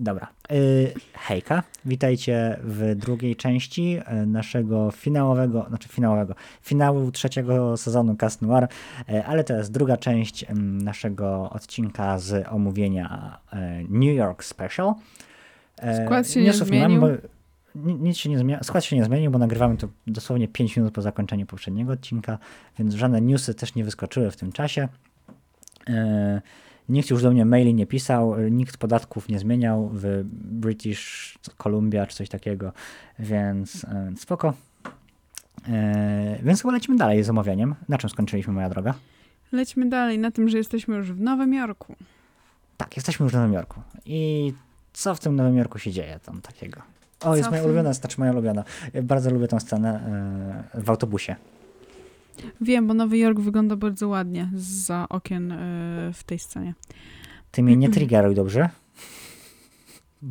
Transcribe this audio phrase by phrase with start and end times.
[0.00, 0.28] Dobra.
[0.52, 8.42] Y, hejka, witajcie w drugiej części y, naszego finałowego, znaczy finałowego, finału trzeciego sezonu Cast
[8.42, 8.68] Noir,
[9.10, 10.46] y, ale to jest druga część
[10.84, 13.38] naszego odcinka z omówienia
[13.88, 14.94] New York Special.
[16.04, 17.00] Skład się nie Newsów zmienił.
[17.00, 17.08] bo
[17.74, 21.02] nic się nie zmienia, skład się nie zmienił, bo nagrywamy to dosłownie 5 minut po
[21.02, 22.38] zakończeniu poprzedniego odcinka,
[22.78, 24.88] więc żadne newsy też nie wyskoczyły w tym czasie.
[25.88, 25.92] Y,
[26.90, 32.16] Nikt już do mnie maili nie pisał, nikt podatków nie zmieniał w British Columbia czy
[32.16, 32.72] coś takiego,
[33.18, 34.54] więc e, spoko.
[35.68, 37.74] E, więc chyba lecimy dalej z omawianiem.
[37.88, 38.94] Na czym skończyliśmy, moja droga?
[39.52, 41.94] Lecimy dalej, na tym, że jesteśmy już w Nowym Jorku.
[42.76, 43.80] Tak, jesteśmy już w Nowym Jorku.
[44.06, 44.52] I
[44.92, 46.82] co w tym Nowym Jorku się dzieje tam takiego?
[47.20, 48.64] O, jest moja ulubiona, znaczy moja ulubiona.
[49.02, 50.00] Bardzo lubię tę scenę
[50.74, 51.36] e, w autobusie.
[52.60, 55.54] Wiem, bo Nowy Jork wygląda bardzo ładnie za okien
[56.14, 56.74] w tej scenie.
[57.50, 58.70] Ty mnie nie triggeruj, dobrze?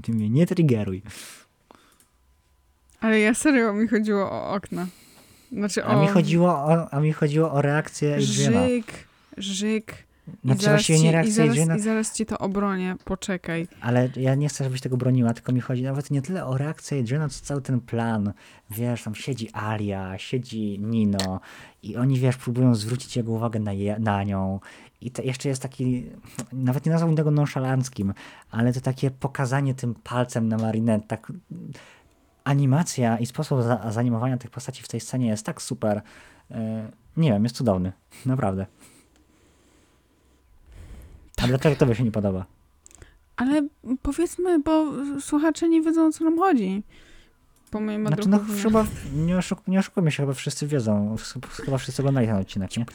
[0.04, 1.02] Ty mnie nie triggeruj.
[3.00, 4.88] Ale ja serio mi chodziło o okna.
[5.52, 6.02] Znaczy a, o...
[6.02, 8.68] mi chodziło o, a mi chodziło o reakcję Adriana.
[8.68, 9.08] Żyk,
[9.38, 10.09] żyk.
[10.46, 13.68] Znaczy właściwie nie reakcję i zaraz, I zaraz ci to obronię, poczekaj.
[13.82, 17.00] Ale ja nie chcę, żebyś tego broniła, tylko mi chodzi nawet nie tyle o reakcję
[17.00, 18.34] Adriana, co cały ten plan.
[18.70, 21.40] Wiesz, tam siedzi Alia, siedzi Nino
[21.84, 24.60] i oni, wiesz, próbują zwrócić jego uwagę na, je, na nią.
[25.02, 26.06] I to jeszcze jest taki,
[26.54, 28.14] nawet nie nazwałbym tego nonszalanckim,
[28.52, 31.32] ale to takie pokazanie tym palcem na Marinette, tak
[32.44, 36.02] animacja i sposób za, zanimowania tych postaci w tej scenie jest tak super.
[36.50, 36.58] Yy,
[37.18, 37.92] nie wiem, jest cudowny.
[38.26, 38.66] Naprawdę.
[41.42, 42.46] A dlaczego tobie się nie podoba?
[43.36, 43.68] Ale
[44.02, 46.84] powiedzmy, bo słuchacze nie wiedzą, o co nam chodzi.
[47.72, 51.16] Po moim znaczy, no, chyba, nie, oszuk nie oszukujmy się, chyba wszyscy wiedzą.
[51.66, 52.86] Chyba wszyscy oglądali ten odcinek, nie?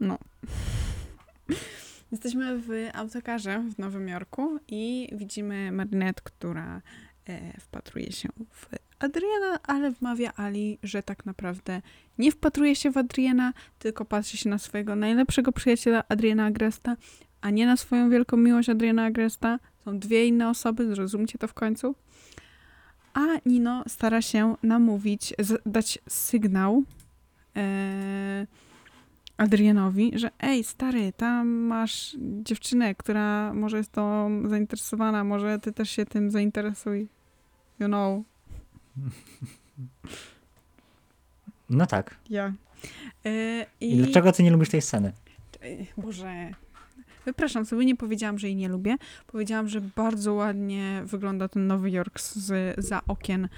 [0.00, 0.18] No.
[2.12, 6.82] Jesteśmy w autokarze w Nowym Jorku i widzimy Marinette, która
[7.28, 8.66] e, wpatruje się w
[8.98, 11.82] Adriana, ale wmawia Ali, że tak naprawdę
[12.18, 16.96] nie wpatruje się w Adriana, tylko patrzy się na swojego najlepszego przyjaciela Adriana Agresta,
[17.40, 19.58] a nie na swoją wielką miłość Adriana Agresta.
[19.84, 21.94] Są dwie inne osoby, zrozumcie to w końcu.
[23.14, 25.34] A Nino stara się namówić,
[25.66, 26.82] dać sygnał
[27.56, 28.46] e,
[29.36, 35.90] Adrianowi, że ej, stary, tam masz dziewczynę, która może jest tą zainteresowana, może ty też
[35.90, 37.08] się tym zainteresuj.
[37.80, 38.33] You know.
[41.70, 42.16] No tak.
[42.30, 42.52] Ja.
[43.24, 43.94] E, i...
[43.94, 45.12] I dlaczego ty nie lubisz tej sceny?
[45.96, 46.50] Boże.
[47.24, 48.96] Wypraszam sobie, nie powiedziałam, że jej nie lubię.
[49.26, 53.48] Powiedziałam, że bardzo ładnie wygląda ten Nowy Jork z, za okien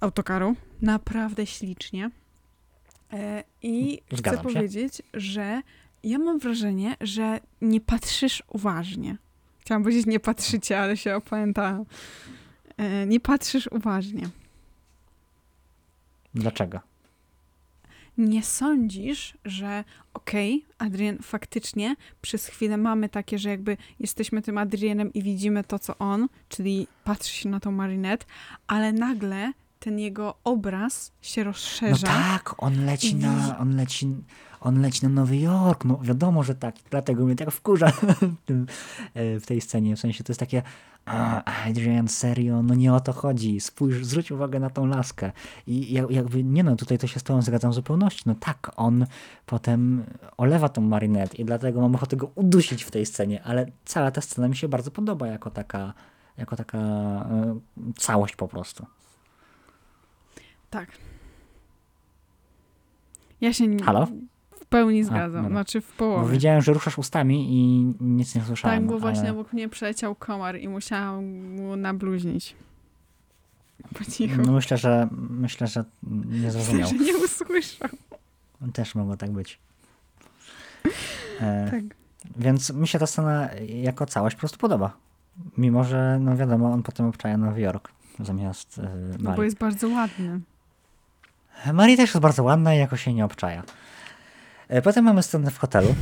[0.00, 0.56] autokaru.
[0.80, 2.10] Naprawdę ślicznie.
[3.12, 4.54] E, I Zgadzam chcę się.
[4.54, 5.62] powiedzieć, że
[6.02, 9.16] ja mam wrażenie, że nie patrzysz uważnie.
[9.60, 11.84] Chciałam powiedzieć, nie patrzycie, ale się opamiętałam.
[12.76, 14.28] E, nie patrzysz uważnie.
[16.34, 16.80] Dlaczego?
[18.18, 19.84] Nie sądzisz, że
[20.14, 25.64] okej, okay, Adrian, faktycznie przez chwilę mamy takie, że jakby jesteśmy tym Adrianem i widzimy
[25.64, 28.26] to, co on, czyli patrzy się na tą Marinette,
[28.66, 32.06] ale nagle ten jego obraz się rozszerza.
[32.06, 34.14] No tak, on leci na, on leci,
[34.60, 37.86] on leci na Nowy Jork, no wiadomo, że tak, dlatego mnie tak wkurza
[39.14, 40.62] e, w tej scenie, w sensie to jest takie
[41.04, 45.32] Adrian, serio, no nie o to chodzi, spójrz, zwróć uwagę na tą laskę
[45.66, 49.06] i jakby, nie no, tutaj to się z tobą zgadzam w zupełności, no tak, on
[49.46, 50.04] potem
[50.36, 54.20] olewa tą Marinette i dlatego mam ochotę go udusić w tej scenie, ale cała ta
[54.20, 55.94] scena mi się bardzo podoba jako taka,
[56.36, 57.60] jako taka e,
[57.96, 58.86] całość po prostu.
[60.70, 60.88] Tak.
[63.40, 64.06] Ja się nie, Halo?
[64.72, 66.22] Pełni zgadzam, A, znaczy w połowie.
[66.22, 68.78] Bo widziałem, że ruszasz ustami i nic nie słyszałem.
[68.78, 69.32] Tak, bo właśnie ale...
[69.32, 72.56] obok mnie przeleciał komar i musiałam mu nabluźnić.
[73.98, 74.42] Po cichu.
[74.46, 75.84] No myślę, że myślę, że
[76.26, 76.90] nie zrozumiał.
[76.92, 77.88] Myślę, że nie usłyszał.
[78.72, 79.58] Też mogło tak być.
[81.40, 81.82] E, tak.
[82.36, 84.96] Więc mi się ta scena jako całość po prostu podoba.
[85.58, 87.88] Mimo, że no wiadomo, on potem obczaja Nowy Jork
[88.20, 90.40] zamiast e, No bo jest bardzo ładny.
[91.72, 93.62] Marii też jest bardzo ładna i jakoś się nie obczaja.
[94.72, 95.94] E, potem mamy scenę w hotelu.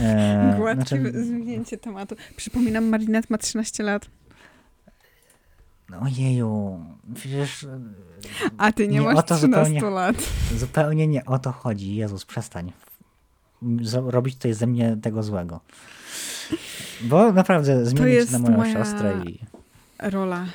[0.00, 1.24] E, Gładkie znaczy...
[1.24, 2.16] zmienięcie tematu.
[2.36, 4.06] Przypominam, Marinette ma 13 lat.
[5.90, 6.84] No ojeju,
[7.14, 7.66] przecież...
[8.58, 10.16] A ty nie, nie masz to 13 zupełnie, lat.
[10.56, 11.94] Zupełnie nie o to chodzi.
[11.94, 12.72] Jezus, przestań.
[14.06, 15.60] Robić tutaj ze mnie tego złego.
[17.00, 19.38] Bo naprawdę zmienić na moją siostrę i...
[19.98, 20.46] rola.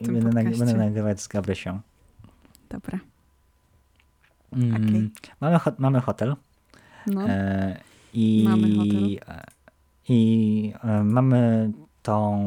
[0.00, 1.80] Będę, będę nagrywać z Gabrysią.
[2.70, 2.98] Dobra.
[4.52, 5.10] Mm, okay.
[5.40, 6.36] mamy, ho mamy hotel.
[7.06, 7.28] No.
[7.28, 7.80] E,
[8.14, 9.18] I mamy hotel.
[10.08, 11.70] I e, mamy
[12.02, 12.38] tą,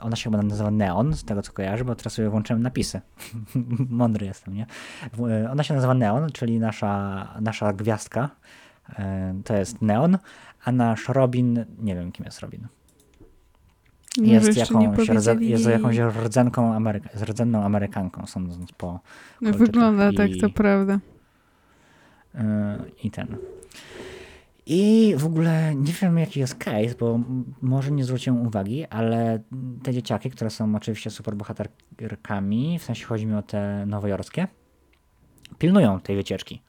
[0.00, 3.00] ona się chyba nazywa Neon, z tego co kojarzę, bo teraz sobie włączyłem napisy.
[3.90, 4.66] Mądry jestem, nie?
[5.44, 8.30] E, Ona się nazywa Neon, czyli nasza, nasza gwiazdka.
[9.44, 10.18] To jest Neon,
[10.64, 12.66] a nasz Robin, nie wiem kim jest Robin.
[14.22, 19.00] Jest, jakąś, rdze, jest jakąś rdzenką Ameryka, rdzenną Amerykanką, sądząc po No,
[19.40, 20.98] kolczykach wygląda tak, i- to prawda.
[22.34, 22.40] Yy,
[23.04, 23.36] i ten.
[24.66, 27.20] I w ogóle nie wiem jaki jest case, bo
[27.62, 29.42] może nie zwróciłem uwagi, ale
[29.82, 34.48] te dzieciaki, które są oczywiście superbohaterkami, w sensie chodzi mi o te nowojorskie,
[35.58, 36.62] pilnują tej wycieczki.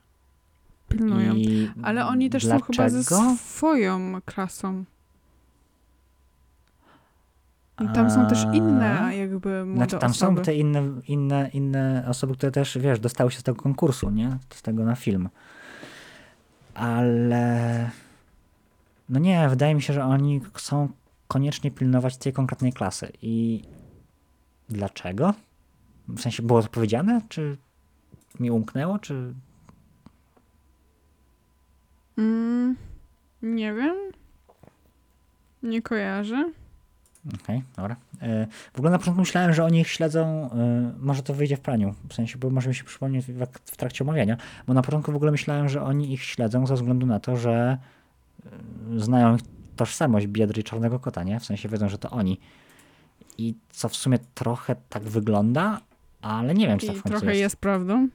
[0.89, 1.35] Pilnują.
[1.35, 3.35] I Ale oni też są chyba ze dlaczego?
[3.35, 4.83] swoją klasą.
[7.81, 10.37] I tam są też inne jakby młode Znaczy tam osoby.
[10.37, 14.37] są te inne, inne, inne osoby, które też, wiesz, dostały się z tego konkursu, nie?
[14.49, 15.29] Z tego na film.
[16.73, 17.89] Ale...
[19.09, 20.89] No nie, wydaje mi się, że oni chcą
[21.27, 23.11] koniecznie pilnować tej konkretnej klasy.
[23.21, 23.63] I
[24.69, 25.33] dlaczego?
[26.07, 27.21] W sensie było to powiedziane?
[27.29, 27.57] Czy
[28.39, 28.99] mi umknęło?
[28.99, 29.33] Czy...
[32.17, 32.75] Mm,
[33.41, 33.95] nie wiem.
[35.63, 36.51] Nie kojarzę.
[37.43, 37.95] Okej, dobra.
[38.21, 41.59] E, W ogóle na początku myślałem, że oni ich śledzą, e, może to wyjdzie w
[41.59, 43.25] praniu, w sensie, bo może mi się przypomnieć
[43.65, 44.37] w, trakcie omawiania,
[44.67, 47.77] bo na początku w ogóle myślałem, że oni ich śledzą ze względu na to, że
[48.45, 49.41] e, znają ich
[49.75, 51.39] tożsamość Biedry i Czarnego Kota, nie?
[51.39, 52.39] W sensie wiedzą, że to oni.
[53.37, 55.81] I co w sumie trochę tak wygląda,
[56.21, 57.55] ale nie wiem, czy tak I w końcu trochę jest.
[57.55, 58.07] prawdą.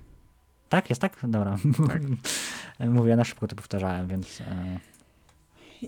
[0.68, 0.90] Tak?
[0.90, 1.16] Jest tak?
[1.22, 1.56] Dobra.
[2.80, 4.42] Mówię, na szybko to powtarzałem, więc...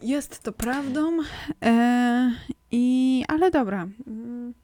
[0.03, 1.19] Jest to prawdą.
[1.63, 2.33] E,
[2.71, 3.89] i, ale dobra.
[4.07, 4.55] Mm.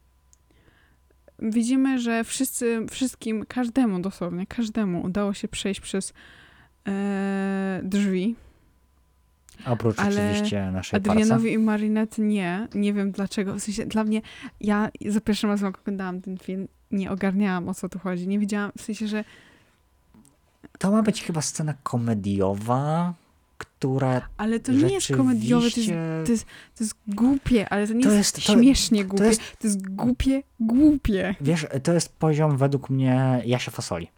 [1.39, 6.13] Widzimy, że wszyscy, wszystkim, każdemu dosłownie, każdemu udało się przejść przez
[6.89, 8.37] e, drzwi.
[9.67, 11.23] oprócz Ale oczywiście naszej parce.
[11.23, 12.69] Adrianowi i Marinette nie.
[12.75, 13.55] Nie wiem dlaczego.
[13.55, 14.23] W sensie dla mnie,
[14.61, 18.29] ja za pierwszym razem jak oglądałam ten film, nie ogarniałam o co tu chodzi.
[18.29, 19.25] Nie wiedziałam, w sensie, że
[20.79, 23.15] To ma być chyba scena komediowa,
[23.63, 25.91] która ale to nie jest komediowe, to jest,
[26.27, 26.45] to jest,
[26.79, 29.25] to jest głupie, ale to nie To jest, jest- to- śmiesznie głupie.
[29.25, 31.35] To jest- jest, głupie, głupie.
[31.41, 34.09] Wiesz, to jest poziom według mnie Jasia Fasoli.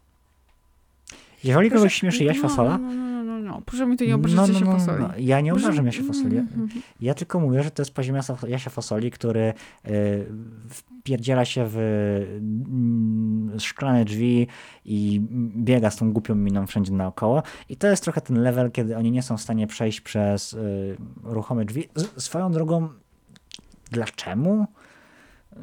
[1.43, 3.14] Jeżeli kogoś śmieszy Jaś no, Fasola, No, no, no,
[3.55, 3.65] no, no.
[3.65, 5.01] Proszę mi to nie obrażać no, się fasoli.
[5.03, 6.37] no, ja nie Proszę- obrażam Jasia Fasoli.
[6.37, 6.69] Mhm.
[7.01, 9.53] Ja tylko mówię, że to jest poziom Jasia- Fasoli, który
[9.87, 10.25] y,
[10.69, 14.47] wpierdziela się w mm, szklane drzwi
[14.85, 15.21] i
[15.57, 17.43] biega z tą głupią miną wszędzie naokoło.
[17.69, 20.97] I to jest trochę ten level, kiedy oni nie są w stanie przejść przez y,
[21.23, 21.87] ruchome drzwi.
[21.95, 22.89] Z, swoją drogą,
[23.91, 24.65] dlaczego?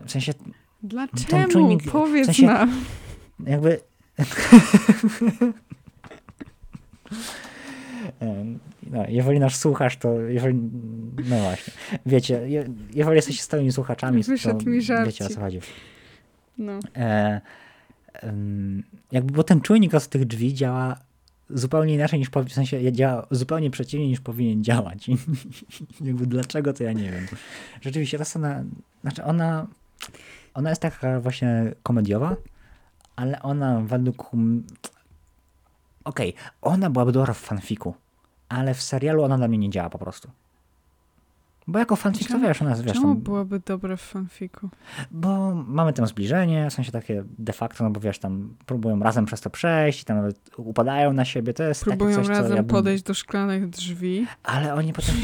[0.07, 0.33] W sensie,
[0.83, 1.49] Dlaczego?
[1.53, 2.73] czujnik- w Powiedz sensie- nam.
[3.47, 3.81] jakby.
[8.23, 8.59] Em,
[8.91, 10.59] No, jeżeli nas słuchasz, to jeżeli.
[11.29, 11.73] No właśnie.
[12.07, 15.07] Wiecie, je, jeżeli jesteście stałymi słuchaczami, to Wyszedł mi żarcik.
[15.07, 15.61] wiecie o co chodzi.
[16.59, 16.79] No.
[16.97, 17.41] E,
[19.13, 20.97] jakby, bo ten czujnik od tych drzwi działa
[21.51, 25.09] zupełnie inaczej niż powinien, w sensie działa zupełnie przeciwnie niż powinien działać.
[25.09, 25.17] I
[26.09, 27.27] jakby dlaczego, to ja nie wiem.
[27.81, 28.65] Rzeczywiście ta scena,
[29.03, 29.67] znaczy ona,
[30.55, 32.37] ona jest taka właśnie komediowa,
[33.17, 34.31] ale ona według
[36.05, 37.95] okej, ona byłaby dobra w fanfiku,
[38.53, 40.31] ale w serialu ona dla mnie nie działa po prostu.
[41.67, 44.69] Bo jako fanfic to Czemu- wiesz, ona wiesz, Czemu byłaby dobre w fanfiku?
[45.11, 49.25] bo mamy tam zbliżenie, w sensie takie de facto, no bo wiesz, tam próbują razem
[49.25, 52.63] przez to przejść, tam nawet upadają na siebie, to jest Próbują coś, co razem ja
[52.63, 55.15] bym, podejść do szklanych drzwi Ale oni potem,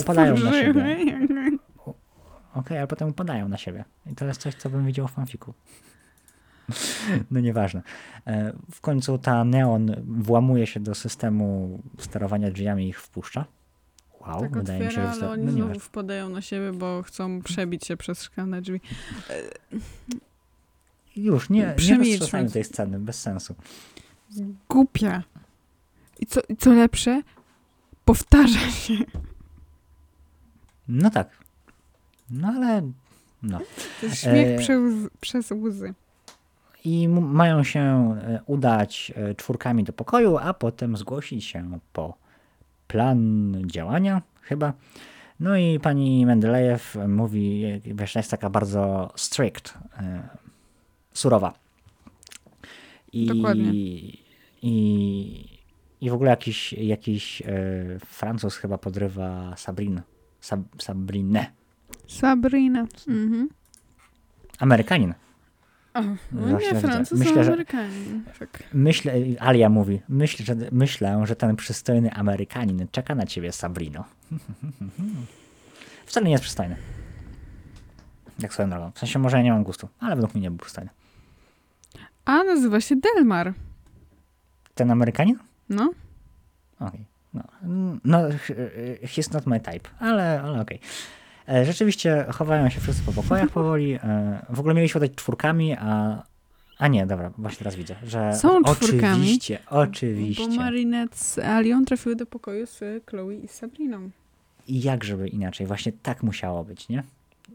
[0.00, 0.96] Upadają na otworzyły.
[2.54, 3.84] okej, ale potem upadają na siebie.
[4.12, 5.54] I to jest coś, co bym widział w fanfiku.
[7.30, 7.82] No nieważne.
[8.26, 13.44] E, W końcu ta Neon włamuje się do systemu sterowania drzwiami i ich wpuszcza.
[14.20, 15.10] Wow, Tak wydaje mi się, że...
[15.10, 18.80] ale oni no znowu wpadają na siebie, bo chcą przebić się przez szklane drzwi.
[21.16, 23.54] Już, nie, nie roztrzasajmy tej sceny, bez sensu.
[24.68, 25.22] Głupia.
[26.20, 27.22] I co, i co lepsze,
[28.04, 28.94] powtarza się.
[30.88, 31.28] No tak.
[32.30, 32.92] No ale...
[33.42, 33.58] No.
[34.00, 35.94] To jest śmiech E, przez, przez łzy.
[36.84, 42.16] I mają się e, udać e, czwórkami do pokoju, a potem zgłosić się po
[42.86, 44.72] plan działania, chyba.
[45.40, 49.74] No i pani Mendelejew mówi, e, wiesz, jest taka bardzo strict,
[51.12, 51.52] surowa.
[53.12, 53.70] I, Dokładnie.
[54.62, 55.58] I,
[56.00, 57.42] I w ogóle jakiś, jakiś
[58.06, 60.00] Francuz chyba podrywa Sabrin,
[60.40, 61.46] Sab, Sabrinę.
[62.06, 62.86] Sabrina.
[63.08, 63.48] Mhm.
[64.58, 65.14] Amerykanin.
[65.94, 66.00] O,
[66.32, 66.80] no nie, widzę.
[66.80, 68.24] Francuz, Myślę, że- Amerykanin.
[68.38, 68.62] Tak.
[68.74, 74.04] Myślę, Alia mówi, myślę że, myślę, że ten przystojny Amerykanin czeka na ciebie, Sabrino.
[76.06, 76.76] Wcale nie jest przystojny.
[78.38, 78.90] Jak swoją drogą.
[78.94, 80.90] W sensie może ja nie mam gustu, ale według mnie nie był przystojny.
[82.24, 83.52] A nazywa się Delmar.
[84.74, 85.38] Ten Amerykanin?
[85.68, 85.92] No.
[86.80, 87.04] Okej.
[87.34, 87.42] No,
[88.04, 90.76] no, ch- he's not my type, ale, ale okej.
[90.76, 90.80] E,
[91.64, 93.92] Rzeczywiście chowają się wszyscy po pokojach powoli.
[93.94, 96.22] E, W ogóle mieliśmy dać czwórkami, a...
[96.78, 99.02] A nie, dobra, właśnie teraz widzę, że Są czwórkami.
[99.12, 100.48] oczywiście, oczywiście.
[100.48, 102.80] Bo Marinette z Alią trafiły do pokoju z
[103.10, 104.10] Chloe i Sabriną.
[104.68, 107.02] I jak żeby inaczej, właśnie tak musiało być, nie?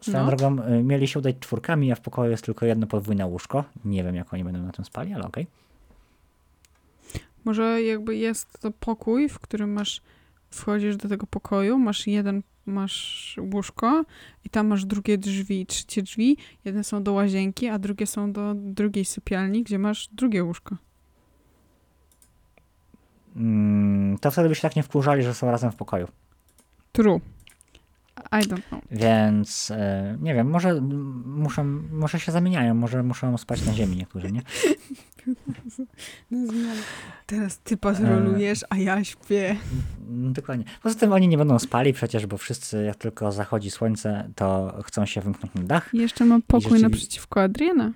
[0.01, 0.36] Swoją No.
[0.36, 3.63] drogą y, mieli się udać czwórkami, a w pokoju jest tylko jedno podwójne łóżko.
[3.86, 5.48] Nie wiem, jak oni będą na tym spali, ale okej.
[7.46, 10.01] Może jakby jest to pokój, w którym masz,
[10.50, 14.05] wchodzisz do tego pokoju, masz jeden, masz łóżko
[14.45, 16.38] i tam masz drugie drzwi, trzecie drzwi.
[16.65, 20.75] Jedne są do łazienki, a drugie są do drugiej sypialni, gdzie masz drugie łóżko.
[23.36, 26.07] Mm, to wtedy by się tak nie wkurzali, że są razem w pokoju.
[26.91, 27.19] True.
[28.31, 28.81] I don't know.
[28.91, 30.81] Więc e, nie wiem, może
[31.25, 34.41] muszą, może się zamieniają, może muszą spać na ziemi niektórzy, nie?
[37.25, 39.55] Teraz ty patrolujesz, a ja śpię.
[40.09, 40.65] Dokładnie.
[40.83, 45.05] Poza tym oni nie będą spali przecież, bo wszyscy jak tylko zachodzi słońce, to chcą
[45.05, 45.89] się wymknąć na dach.
[45.93, 47.91] Jeszcze mam pokój rzeczywi- naprzeciwko Adriana.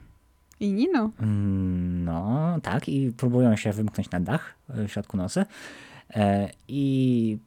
[0.59, 1.11] I Nino.
[1.21, 5.45] Mm, No, tak, i próbują się wymknąć na dach e, w środku nocy.
[6.09, 7.37] E, I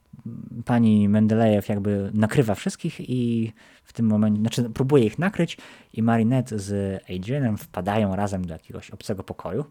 [0.64, 3.52] pani Mendelejew jakby nakrywa wszystkich i
[3.84, 5.58] w tym momencie, znaczy próbuje ich nakryć
[5.92, 9.64] i Marinette z Adrianem wpadają razem do jakiegoś obcego pokoju.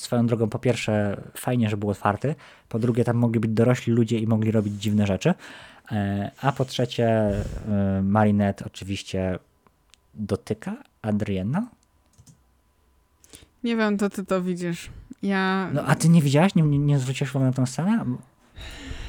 [0.00, 2.34] Swoją drogą, po pierwsze, fajnie, że był otwarty,
[2.68, 5.34] po drugie, tam mogli być dorośli ludzie i mogli robić dziwne rzeczy,
[5.92, 9.38] E, a po trzecie, e, Marinette oczywiście
[10.14, 11.68] dotyka Adriana,
[13.64, 14.90] Nie wiem, to ty to widzisz.
[15.22, 16.54] Ja, No a ty nie widziałaś?
[16.54, 18.04] Nie, nie, nie zwróciłaś uwagi na tę scenę?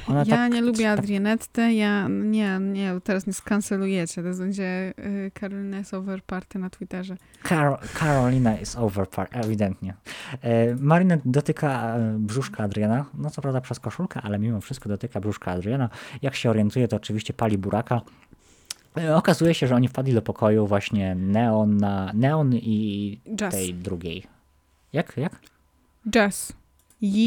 [0.08, 5.30] Ona ja tak, nie lubię Adrianette, ja nie, nie, teraz nie skancelujecie, to będzie y,
[5.40, 7.16] Carolina is over party na Twitterze.
[7.48, 9.94] Carol, Carolina is over, par- ewidentnie.
[10.42, 15.20] E, Marinette dotyka e, brzuszka Adriana, no co prawda przez koszulkę, ale mimo wszystko dotyka
[15.20, 15.88] brzuszka Adriana.
[16.22, 18.00] Jak się orientuje, to oczywiście pali buraka.
[18.98, 23.54] E, Okazuje się, że oni wpadli do pokoju właśnie Neon, na, Neon i Jazz.
[23.54, 24.26] tej drugiej.
[24.92, 25.16] Jak?
[25.16, 25.40] Jak?
[26.10, 26.52] Jazz.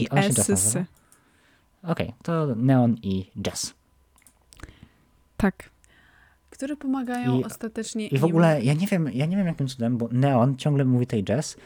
[0.10, 0.78] Ona się Jazz
[1.84, 3.74] Okej, to Neon i Jazz.
[5.38, 5.70] Tak.
[6.50, 8.26] Które pomagają I- ostatecznie I w im.
[8.26, 11.58] ogóle ja nie wiem, ja nie wiem jakim cudem, bo Neon ciągle mówi tej Jazz,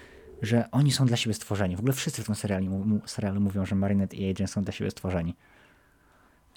[0.42, 1.76] że oni są dla siebie stworzeni.
[1.76, 4.92] W ogóle wszyscy w tym serialu, serialu mówią, że Marinette i Agent są dla siebie
[4.92, 5.36] stworzeni.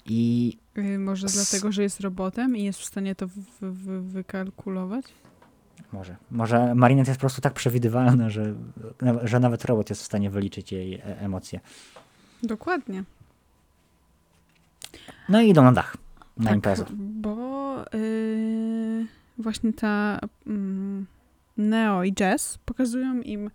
[0.05, 5.05] I Y, może dlatego, że jest robotem i jest w stanie to wy, wy, wykalkulować?
[5.91, 8.53] może, może Marinette jest po prostu tak przewidywalna, że,
[9.23, 11.59] że nawet robot jest w stanie wyliczyć jej e- emocje.
[12.43, 13.03] Dokładnie.
[15.29, 15.97] No i idą na dach,
[16.37, 16.85] na tak, imprezę.
[16.95, 19.05] bo y,
[19.37, 21.05] właśnie ta mm,
[21.57, 23.51] Neo i Jess pokazują im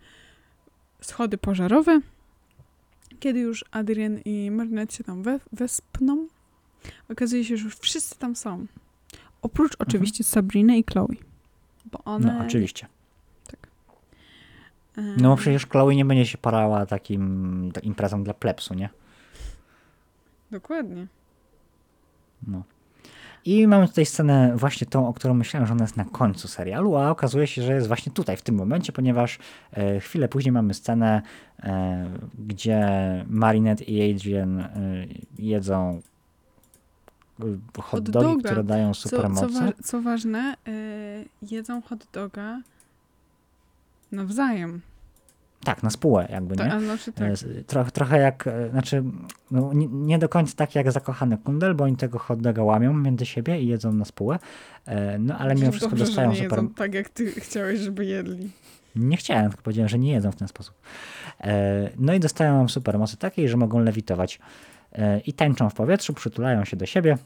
[1.01, 2.01] schody pożarowe.
[3.19, 6.27] Kiedy już Adrian i Marinette się tam we, wespną,
[7.11, 8.65] okazuje się, że już wszyscy tam są.
[9.41, 11.07] Oprócz oczywiście Sabriny i Chloe.
[11.91, 12.25] Bo one...
[12.25, 12.37] Mhm.
[12.39, 12.87] No oczywiście.
[14.97, 18.89] y, No bo przecież Chloe nie będzie się parała takim ta imprezą dla plepsu, nie?
[20.51, 21.07] Dokładnie.
[22.47, 22.63] No.
[23.45, 26.95] I mamy tutaj scenę właśnie tą, o którą myślałem, że ona jest na końcu serialu,
[26.95, 29.39] a okazuje się, że jest właśnie tutaj, w tym momencie, ponieważ
[29.73, 31.21] e, chwilę później mamy scenę,
[31.63, 32.09] e,
[32.39, 32.85] gdzie
[33.27, 34.69] Marinette i Adrian e,
[35.39, 36.01] jedzą
[37.81, 38.49] hot dogi, doga.
[38.49, 39.47] które dają Co, co, supermoce.
[39.65, 40.55] wa- co ważne,
[41.41, 42.61] jedzą hot doga
[44.11, 44.81] nawzajem.
[45.65, 46.79] Tak, na spółę jakby, nie?
[46.79, 47.87] znaczy tak.
[47.87, 49.03] E, Trochę, jak, e, znaczy,
[49.51, 52.93] no, nie, nie do końca tak jak zakochany kundel, bo oni tego hot doga łamią
[52.93, 54.39] między siebie i jedzą na spółę,
[54.85, 56.59] e, no ale mimo wszystko Dobrze, dostają że nie super...
[56.59, 58.49] jedzą tak, jak ty chciałeś, żeby jedli.
[58.95, 60.75] Nie chciałem, tylko powiedziałem, że nie jedzą w ten sposób.
[61.97, 64.39] No i dostają super mocy takiej, że mogą lewitować
[65.25, 67.17] i tańczą w powietrzu, przytulają się do siebie.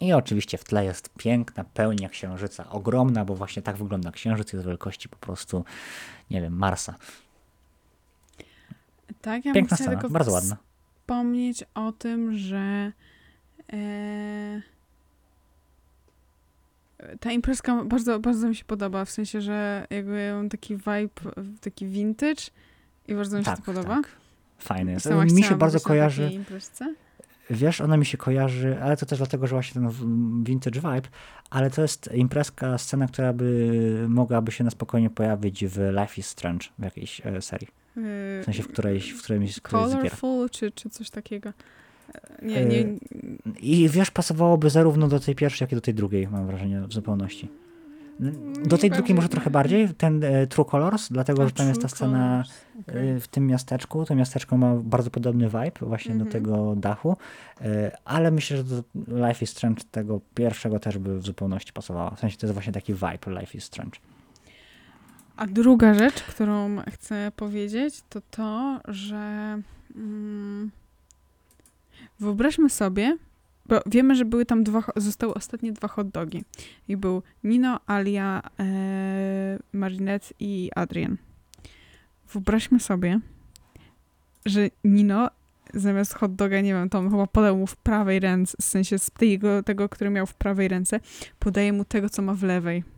[0.00, 4.66] I oczywiście w tle jest piękna pełnia księżyca, ogromna, bo właśnie tak wygląda księżyc, jest
[4.66, 5.64] wielkości po prostu,
[6.30, 6.94] nie wiem, Marsa.
[9.22, 10.56] Tak, ja Piękna scena, tylko bardzo ładna.
[11.00, 12.92] wspomnieć o tym, że
[13.72, 14.62] e,
[17.20, 21.86] ta imprezka bardzo, bardzo mi się podoba, w sensie, że jakby mam taki vibe, taki
[21.86, 22.42] vintage
[23.08, 23.94] i bardzo mi się Tak, to podoba.
[23.94, 24.08] tak.
[24.58, 25.06] Fajny jest.
[25.08, 26.30] Sama Mi się bardzo kojarzy,
[27.50, 29.90] wiesz, ona mi się kojarzy, ale to też dlatego, że właśnie ten
[30.44, 31.08] vintage vibe,
[31.50, 36.26] ale to jest imprezka, scena, która by mogłaby się na spokojnie pojawić w Life is
[36.26, 37.68] Strange, w jakiejś e, serii.
[37.98, 39.92] Y, W sensie w którejś, w którejś, w którejś.
[39.92, 41.52] Colorful czy, czy coś takiego.
[42.42, 42.84] Nie, nie,
[43.60, 46.92] I wiesz, pasowałoby zarówno do tej pierwszej, jak i do tej drugiej, mam wrażenie, w
[46.92, 47.48] zupełności.
[48.64, 51.88] Do tej drugiej może trochę bardziej, ten e, True Colors, dlatego, że tam jest ta
[51.88, 52.44] scena
[53.20, 54.04] w tym miasteczku.
[54.04, 56.30] To miasteczko ma bardzo podobny vibe właśnie do Mhm.
[56.32, 57.16] tego dachu,
[58.04, 58.82] ale myślę, że do
[59.28, 62.10] Life is Strange tego pierwszego też by w zupełności pasowało.
[62.10, 63.98] W sensie to jest właśnie taki vibe Life is Strange.
[65.38, 69.58] A druga rzecz, którą chcę powiedzieć, to to, że
[69.96, 70.70] mm,
[72.20, 73.16] wyobraźmy sobie,
[73.66, 76.44] bo wiemy, że były tam dwa, zostały ostatnie dwa hot dogi.
[76.88, 81.16] I był Nino, Alia, e, Marinette i Adrian.
[82.32, 83.20] Wyobraźmy sobie,
[84.46, 85.30] że Nino
[85.74, 89.10] zamiast hot doga, nie wiem, Tom chyba podał mu w prawej ręce, w sensie z
[89.10, 91.00] tego, tego, który miał w prawej ręce,
[91.38, 92.97] podaje mu tego, co ma w lewej.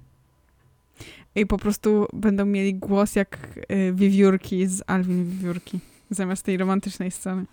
[1.35, 3.39] I po prostu będą mieli głos jak
[3.73, 5.81] y, wiewiórki z Alvin Wiewiórki.
[6.11, 7.45] Zamiast tej romantycznej sceny.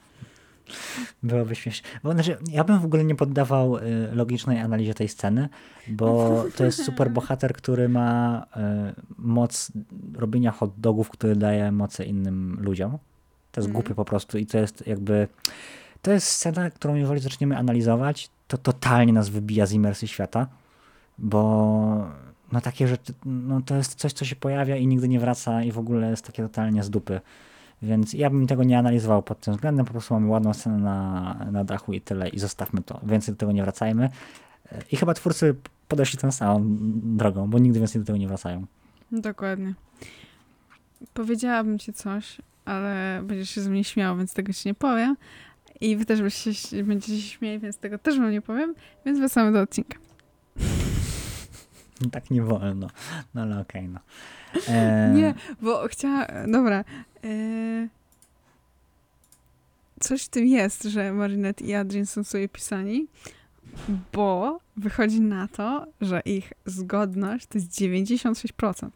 [1.24, 1.89] Byłoby śmiesznie.
[2.04, 3.82] Bo, znaczy, ja bym w ogóle nie poddawał y,
[4.13, 5.50] logicznej analizie tej sceny,
[5.88, 8.44] bo to jest super bohater, który ma
[8.89, 9.72] y, moc
[10.16, 12.92] robienia hot dogów, który daje moce innym ludziom.
[13.51, 13.74] To jest Mhm.
[13.74, 15.27] głupie po prostu i to jest jakby...
[16.01, 20.48] To jest scena, którą jeżeli zaczniemy analizować, to totalnie nas wybija z imersji świata,
[21.18, 22.08] bo
[22.51, 25.72] no takie rzeczy, no to jest coś, co się pojawia i nigdy nie wraca i
[25.72, 27.22] w ogóle jest takie totalnie z dupy.
[27.82, 31.34] Więc ja bym tego nie analizował pod tym względem, po prostu mamy ładną scenę na,
[31.51, 33.00] na dachu i tyle i zostawmy to.
[33.04, 34.10] Więcej do tego nie wracajmy.
[34.92, 35.56] I chyba twórcy
[35.88, 36.63] podeszli tą samą
[37.18, 38.66] drogą, bo nigdy więcej do tego nie wracają.
[39.12, 39.74] Dokładnie.
[41.14, 45.18] Powiedziałabym ci coś, ale będziesz się ze mnie śmiał, więc tego ci nie powiem.
[45.81, 48.75] I wy też byście będziecie się śmieli, więc tego też wam nie powiem.
[49.05, 49.98] Więc wracamy do odcinka.
[52.12, 52.88] Tak nie wolno.
[53.33, 54.00] No ale okej, no.
[54.70, 56.27] E, Nie, bo chciała...
[56.48, 56.83] Dobra.
[57.24, 57.88] E,
[60.00, 63.07] coś w tym jest, że Marinette i Adrian są sobie pisani,
[64.14, 68.90] bo wychodzi na to, że ich zgodność to jest 96%.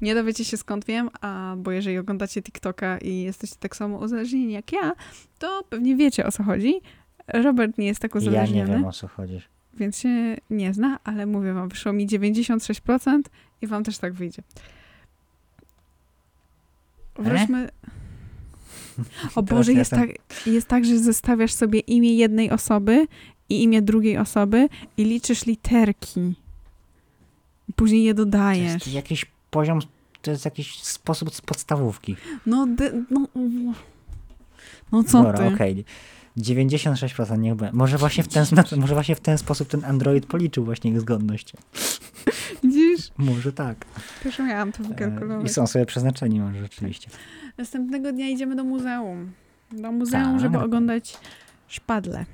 [0.00, 4.52] Nie dowiecie się skąd wiem, a bo jeżeli oglądacie TikToka i jesteście tak samo uzależnieni
[4.52, 4.92] jak ja,
[5.38, 6.80] to pewnie wiecie o co chodzi.
[7.28, 9.42] Robert nie jest tak Ja nie uzależniony, wiem o co chodzi.
[9.76, 13.20] Więc się nie zna, ale mówię wam, wyszło mi 96%
[13.62, 14.42] i wam też tak wyjdzie.
[17.18, 17.68] Wróćmy.
[19.34, 20.10] O Boże, jest tak,
[20.46, 23.06] jest tak, że zestawiasz sobie imię jednej osoby
[23.48, 26.34] i imię drugiej osoby i liczysz literki.
[27.76, 28.72] Później je To dodajesz.
[28.72, 29.80] jest jakiś poziom,
[30.22, 32.16] to jest jakiś sposób z podstawówki.
[32.46, 32.66] No,
[33.10, 33.26] no,
[34.92, 35.54] no co Dobra, ty?
[35.54, 35.84] okej.
[36.38, 37.76] 96% niech będzie.
[37.76, 38.44] Może właśnie, w ten,
[38.76, 41.52] może właśnie w ten sposób ten Android policzył właśnie ich zgodność.
[42.62, 43.10] Widzisz?
[43.18, 43.84] Może tak.
[44.22, 45.46] Też miałam to E, wykalkulować.
[45.46, 47.10] I są sobie przeznaczeni może rzeczywiście.
[47.58, 49.30] Następnego dnia idziemy do muzeum.
[49.72, 50.40] Do muzeum, Tak.
[50.40, 51.18] żeby oglądać
[51.68, 52.24] szpadle.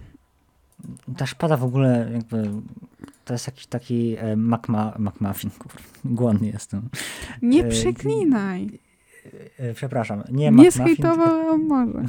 [1.17, 2.51] Ta szpada w ogóle jakby
[3.25, 5.51] to jest jakiś taki e, McMuffin,
[6.05, 6.89] głodny jestem.
[7.43, 8.79] Nie E, przeklinaj.
[9.59, 10.83] E, Przepraszam, nie Nie, McMuffin.
[10.85, 12.05] skejtowałam może.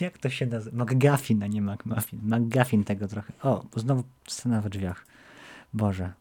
[0.00, 0.84] Jak to się nazywa?
[0.84, 2.20] McGuffin, a nie McMuffin.
[2.22, 3.32] McGuffin tego trochę.
[3.42, 5.06] O, znowu scena w drzwiach.
[5.74, 6.12] Boże.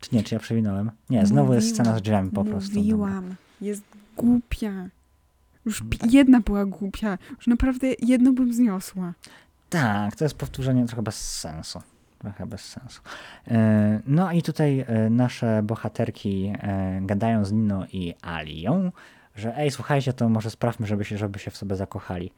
[0.00, 0.90] Czy nie, czy ja przewinąłem?
[1.10, 2.68] Nie, znowu jest scena z drzwiami po prostu.
[2.70, 2.82] Dobra.
[2.82, 3.34] Mówiłam.
[3.60, 3.82] Jest
[4.16, 4.72] głupia.
[5.66, 7.18] Już pi- jedna była głupia.
[7.36, 9.12] Już naprawdę jedną bym zniosła.
[9.70, 11.82] Tak, to jest powtórzenie trochę bez sensu.
[12.18, 13.00] Trochę bez sensu.
[13.48, 18.92] E, No i tutaj e, nasze bohaterki e, gadają z Nino i Alią,
[19.36, 22.32] że ej, słuchajcie, to może sprawmy, żeby się, żeby się w sobie zakochali.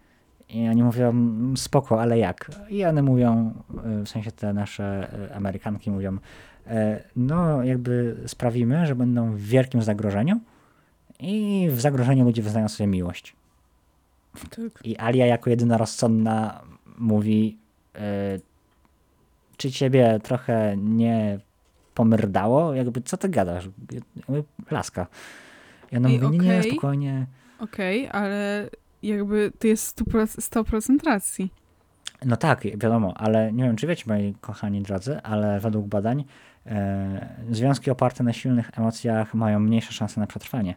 [0.49, 2.51] I oni mówią, "Mm, spoko, ale jak?
[2.69, 6.19] I one mówią, e, w sensie te nasze e, Amerykanki mówią,
[6.67, 10.41] e, no jakby sprawimy, że będą w wielkim zagrożeniu
[11.21, 13.37] i w zagrożeniu ludzie wyznają sobie miłość.
[14.51, 14.85] Tak.
[14.85, 16.63] I Alia jako jedyna rozsądna
[16.99, 17.59] mówi,
[17.97, 18.01] y,
[19.57, 21.39] czy ciebie trochę nie
[21.95, 22.75] pomyrdało?
[22.75, 23.69] Jakby, co ty gadasz?
[24.17, 25.07] Jakby, laska.
[25.93, 26.73] I ona Ej, mówi, nie, nie, okej.
[26.73, 27.27] spokojnie.
[27.59, 28.69] Okej, ale
[29.03, 31.53] jakby to jest 100%, 100% racji.
[32.25, 36.25] No tak, wiadomo, ale nie wiem, czy wiecie, moi kochani drodzy, ale według badań
[36.67, 40.75] e, związki oparte na silnych emocjach mają mniejsze szanse na przetrwanie.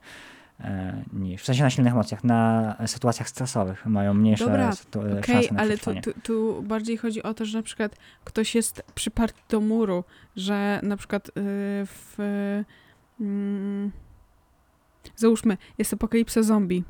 [0.59, 5.35] E, niż, w sensie na silnych emocjach, na sytuacjach stresowych mają mniejsze Dobra, sytu- Okej,
[5.35, 6.01] szanse na ale tu, przetrwanie.
[6.01, 10.03] tu, tu bardziej chodzi o to, że na przykład ktoś jest przyparty do muru,
[10.35, 11.31] że na przykład y,
[11.85, 12.17] w...
[13.21, 13.91] mm,
[15.15, 16.83] załóżmy, jest apokalipsa zombie.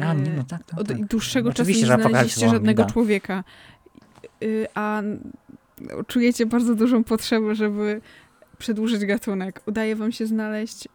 [0.00, 1.06] A, nie, E, no tak, tak, Od tak.
[1.06, 2.90] dłuższego czasu nie znaleźliście zombie, żadnego da.
[2.90, 3.44] człowieka.
[4.42, 5.02] Y, A
[6.06, 8.00] czujecie bardzo dużą potrzebę, żeby
[8.58, 9.62] przedłużyć gatunek.
[9.66, 10.88] Udaje wam się znaleźć y,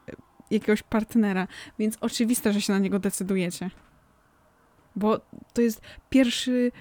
[0.52, 1.48] jakiegoś partnera,
[1.80, 3.70] więc oczywiste, że się na niego decydujecie.
[4.96, 5.20] Bo
[5.54, 6.72] to jest pierwszy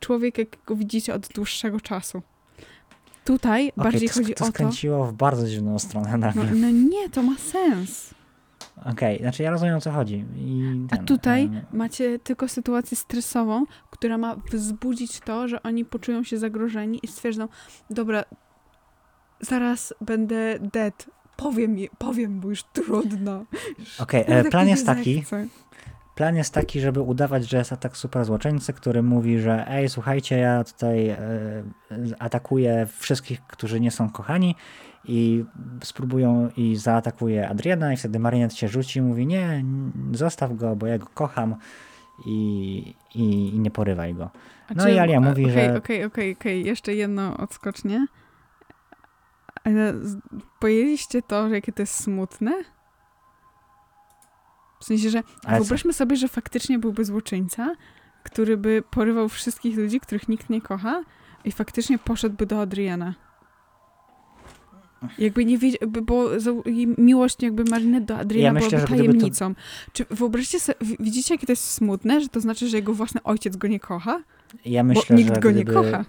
[0.00, 2.22] człowiek, jakiego widzicie od dłuższego czasu.
[3.24, 4.52] Tutaj Okej, bardziej to, chodzi to o to.
[4.52, 6.44] skręciło w bardzo dziwną stronę No, nagle.
[6.44, 8.14] no nie, to ma sens.
[8.84, 10.24] Okej, znaczy ja rozumiem o co chodzi.
[10.36, 15.84] I A ten, tutaj e, macie tylko sytuację stresową, która ma wzbudzić to, że oni
[15.84, 17.48] poczują się zagrożeni i stwierdzą,
[17.90, 18.24] dobra,
[19.40, 21.06] zaraz będę dead.
[21.36, 23.44] Powiem, powiem, bo już trudno.
[23.98, 25.24] Okej, Ja e, plan jest taki.
[26.14, 30.38] Plan jest taki, żeby udawać, że jest atak super złoczyńcy, który mówi, że ej, słuchajcie,
[30.38, 31.18] ja tutaj e,
[32.18, 34.54] atakuję wszystkich, którzy nie są kochani
[35.04, 35.44] i
[35.84, 39.64] spróbują i zaatakuje Adriana i wtedy Marinette się rzuci i mówi nie,
[40.12, 41.56] zostaw go, bo ja go kocham
[42.26, 44.30] i, i, i nie porywaj go.
[44.76, 48.06] No i Alia mówi, okej, że- Okej, okej, okej, jeszcze jedno odskocznie.
[49.64, 49.94] Ale
[50.60, 52.52] pojęliście to, że jakie to jest smutne?
[54.84, 55.64] W sensie, że Ale co?
[55.64, 57.74] wyobraźmy sobie, że faktycznie byłby złoczyńca,
[58.22, 61.02] który by porywał wszystkich ludzi, których nikt nie kocha
[61.44, 63.14] i faktycznie poszedłby do Adriana.
[65.18, 66.30] Jakby nie wiedział, bo
[66.98, 69.54] miłość jakby Marinette do Adriana Ja myślę, byłaby gdyby to- tajemnicą.
[69.92, 73.22] Czy wyobraźcie sobie, wi- widzicie jakie to jest smutne, że to znaczy, że jego własny
[73.22, 74.22] ojciec go nie kocha?
[74.64, 76.04] Ja Bo myślę, nikt że go gdyby, nie kocha.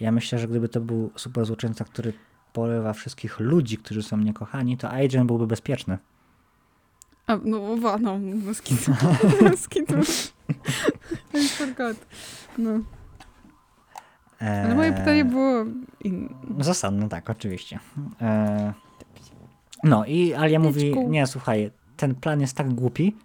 [0.00, 2.12] Ja myślę, że gdyby to był super złoczyńca, który
[2.52, 5.98] porywa wszystkich ludzi, którzy są niekochani, to Adrian byłby bezpieczny.
[7.26, 8.92] A, no, wa- no, bez kitu.
[9.50, 9.94] bez kitu.
[11.34, 11.96] I forgot.
[12.58, 12.70] No.
[14.40, 15.64] Ale moje Eee, pytanie było
[16.04, 16.28] inne.
[16.60, 17.78] Zasadne, tak, oczywiście.
[18.20, 18.72] Eee,
[19.84, 23.16] no i Alia mówi, nie, słuchaj, ten plan jest tak głupi,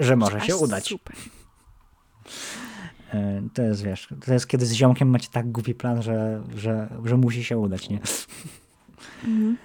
[0.00, 0.88] że może się udać.
[0.88, 1.16] Super.
[3.12, 6.88] Eee, to jest, wiesz, to jest kiedy z ziomkiem macie tak głupi plan, że, że,
[7.04, 7.98] że musi się udać, nie?
[9.24, 9.56] Mhm.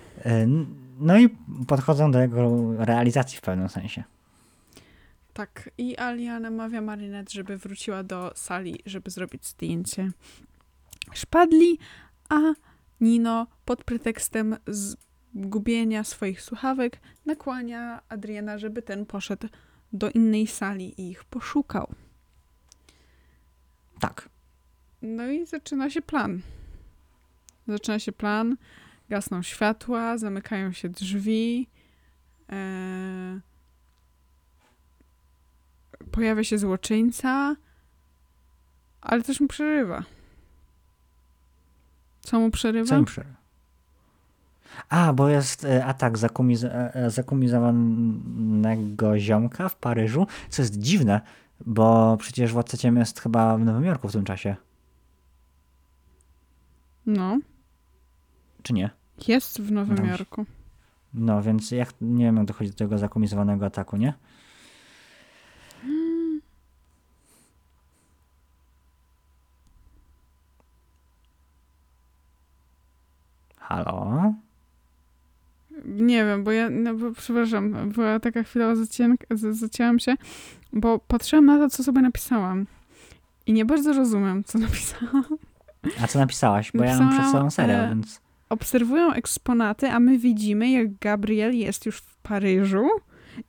[1.00, 1.30] No i
[1.68, 4.04] podchodzą do jego realizacji w pewnym sensie.
[5.34, 5.70] Tak.
[5.78, 10.12] I Alia namawia Marinette, żeby wróciła do sali, żeby zrobić zdjęcie
[11.14, 11.80] szpadli,
[12.30, 12.40] a
[13.02, 19.48] Nino pod pretekstem zgubienia swoich słuchawek nakłania Adriana, żeby ten poszedł
[19.94, 21.94] do innej sali i ich poszukał.
[24.00, 24.30] Tak.
[25.02, 26.42] No i zaczyna się plan.
[27.68, 28.58] Zaczyna się plan,
[29.10, 31.67] gasną światła, zamykają się drzwi.
[32.52, 33.39] E...
[36.12, 37.56] Pojawia się złoczyńca,
[39.02, 40.04] ale też mu przerywa.
[42.22, 42.89] Co mu przerywa?
[42.89, 43.24] Co im przy...
[44.89, 46.63] A, bo jest e, atak zakumiz...
[46.63, 51.22] e, e, zakumizowanego ziomka w Paryżu, co jest dziwne,
[51.65, 54.56] bo przecież Władca Ciem jest chyba w Nowym Jorku w tym czasie,
[57.06, 57.39] No,
[58.63, 58.89] czy nie?
[59.27, 60.12] Jest w Nowym Dobrze.
[60.12, 60.45] Jorku.
[61.13, 64.13] No, więc jak, nie wiem, jak dochodzi do tego zakumizowanego ataku, nie?
[73.58, 74.34] Halo?
[75.86, 78.73] Nie wiem, bo ja, no bo przepraszam, była taka chwila,
[79.51, 80.15] zacięłam się,
[80.73, 82.65] bo patrzyłam na to, co sobie napisałam.
[83.45, 85.25] I nie bardzo rozumiem, co napisałam.
[86.01, 86.71] A co napisałaś?
[86.71, 88.21] Bo ja mam przed sobą Napisałam, serial, e, więc...
[88.50, 92.88] Obserwują eksponaty, a my widzimy, jak Gabriel jest już w Paryżu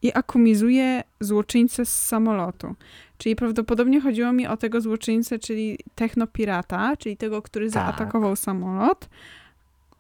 [0.03, 2.75] i akumizuje złoczyńcę z samolotu.
[3.19, 7.73] Czyli prawdopodobnie chodziło mi o tego złoczyńcę, czyli technopirata, czyli tego, który Tak.
[7.75, 9.09] zaatakował samolot,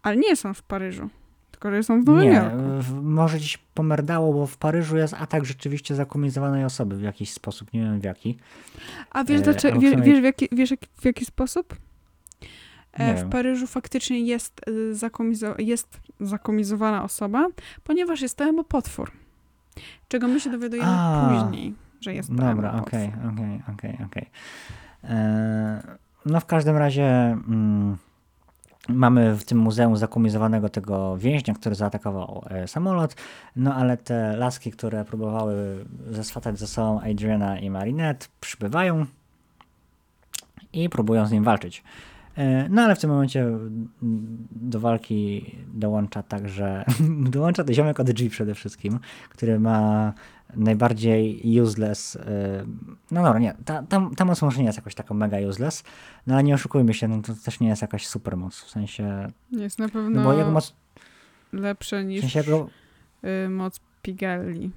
[0.02, 1.08] ale nie są w Paryżu,
[1.50, 2.56] tylko że są w Nowym Nie, Jorku.
[2.80, 7.72] w- może gdzieś pomerdało, bo w Paryżu jest atak rzeczywiście zakumizowanej osoby w jakiś sposób,
[7.72, 8.38] nie wiem w jaki.
[9.10, 11.76] A wiesz, E, dlaczego, albo wie, przynajmniej- wiesz, w jaki, wiesz w jaki sposób?
[12.92, 13.30] E, Nie w wiem.
[13.30, 17.46] Paryżu faktycznie jest, y, zakomizo- jest zakomizowana osoba,
[17.84, 19.10] ponieważ jest to emopotwór.
[20.08, 21.28] Czego my się dowiadujemy A.
[21.30, 24.30] później, że jest to Dobra, okej, okej, okej, okej.
[25.04, 27.96] E, No w każdym razie mm,
[28.88, 33.14] mamy w tym muzeum zakumizowanego tego więźnia, który zaatakował e, samolot,
[33.56, 39.06] no ale te laski, które próbowały zeswatać ze sobą Adriana i Marinette przybywają
[40.72, 41.82] i próbują z nim walczyć.
[42.36, 43.88] E, No ale w tym momencie mm,
[44.50, 46.84] do walki dołącza także,
[47.36, 50.12] dołącza to ziomek od G przede wszystkim, który ma
[50.56, 52.16] najbardziej useless.
[52.16, 52.20] y,
[53.10, 55.84] No dobra, nie, ta, ta, ta moc może nie jest jakoś taka mega useless,
[56.26, 59.28] no ale nie oszukujmy się, no to też nie jest jakaś super moc, w sensie,
[59.50, 60.74] Jest na no pewno bo jego moc,
[61.52, 62.68] lepsze w niż sensie jego,
[63.24, 64.70] y, moc Pigelli.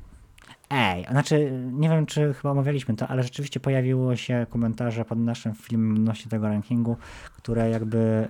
[0.69, 5.53] Ej, znaczy nie wiem czy chyba omawialiśmy to, ale rzeczywiście pojawiło się komentarze pod naszym
[5.53, 6.97] filmem odnośnie tego rankingu,
[7.37, 8.27] które jakby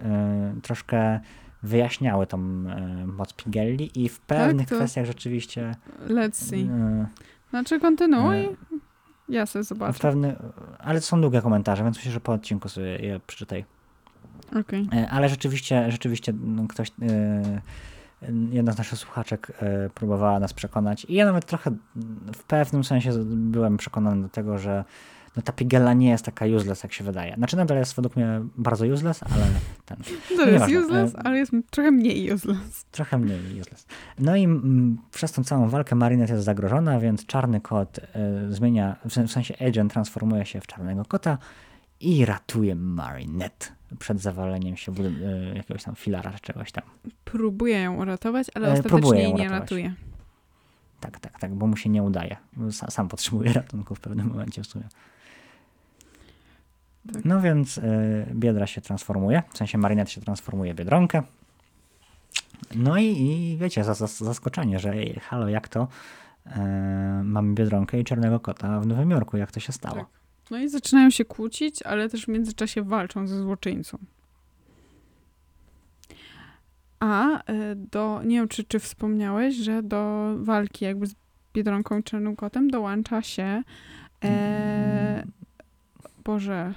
[0.57, 1.19] y, troszkę
[1.63, 5.75] wyjaśniały tą y, moc Pigelli i w pewnych to- kwestiach rzeczywiście
[6.07, 6.55] Let's see.
[6.63, 7.05] y,
[7.49, 8.37] Znaczy kontynuuj.
[8.37, 8.49] e,
[9.29, 9.99] Ja sobie zobaczę.
[9.99, 10.35] pewny,
[10.79, 13.65] ale to są długie komentarze, więc myślę, że po odcinku sobie je przeczytaj.
[14.93, 17.61] E, Ale rzeczywiście, rzeczywiście no, ktoś, e,
[18.51, 21.71] jedna z naszych słuchaczek e, próbowała nas przekonać i ja nawet trochę
[22.35, 24.83] w pewnym sensie byłem przekonany do tego, że
[25.35, 27.35] no, ta pigella nie jest taka useless, jak się wydaje.
[27.35, 29.45] Znaczy nadal jest według mnie bardzo useless, ale
[29.85, 30.03] ten, To
[30.37, 32.85] No jest nieważne, useless, e, ale jest trochę mniej useless.
[32.91, 33.85] trochę mniej useless.
[34.19, 34.47] No i
[35.11, 39.93] przez tą całą walkę Marinette jest zagrożona, więc czarny kot e, zmienia, w sensie Agent
[39.93, 41.37] transformuje się w czarnego kota
[41.99, 43.65] i ratuje Marinette
[43.99, 46.83] przed zawaleniem się e, jakiegoś tam filara czy czegoś tam.
[47.25, 49.93] Próbuje ją uratować, ale E, ostatecznie jej nie ratuje.
[50.99, 52.37] Tak, tak, tak, bo mu się nie udaje.
[52.71, 54.85] Sam, sam potrzebuje ratunku w pewnym momencie w sumie.
[57.13, 57.25] Tak.
[57.25, 57.81] No więc y,
[58.33, 61.23] Biedra się transformuje, w sensie Marinette się transformuje w Biedronkę.
[62.75, 65.87] No i, i wiecie, zas, zas, zaskoczenie, że halo, jak to
[66.45, 69.95] e, mamy Biedronkę i Czarnego Kota w Nowym Jorku, jak to się stało?
[69.95, 70.22] Tak.
[70.53, 73.97] No i zaczynają się kłócić, ale też w międzyczasie walczą ze złoczyńcą.
[76.99, 81.15] A y, do, nie wiem, czy, czy wspomniałeś, że do walki jakby z
[81.53, 83.63] Biedronką i Czarnym Kotem dołącza się
[84.23, 85.23] e,
[86.23, 86.73] Boże,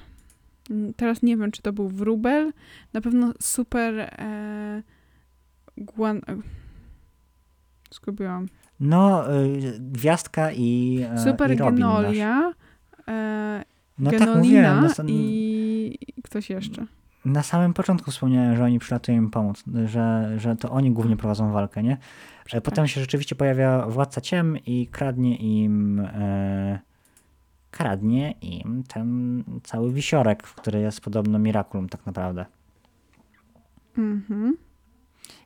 [0.97, 2.53] teraz nie wiem, czy to był wróbel,
[2.93, 4.83] na pewno super e,
[5.77, 6.17] guan...
[6.17, 6.37] e,
[7.91, 8.47] Zgubiłam.
[8.81, 12.17] No, y, Gwiazdka i, e, Super i Robin nasz.
[13.09, 13.65] E,
[13.99, 16.87] No tak Genolina mówiłem, na, sam- i ktoś jeszcze.
[17.25, 21.53] na samym początku wspomniałem, że oni przylatują im pomóc, że, że to oni głównie prowadzą
[21.53, 21.97] walkę, nie?
[22.53, 26.79] E, Potem się rzeczywiście pojawia Władca Ciem i kradnie im e,
[27.71, 32.47] kradnie im ten cały wisiorek, który jest podobno Miraculum tak naprawdę.
[33.99, 34.57] Mhm.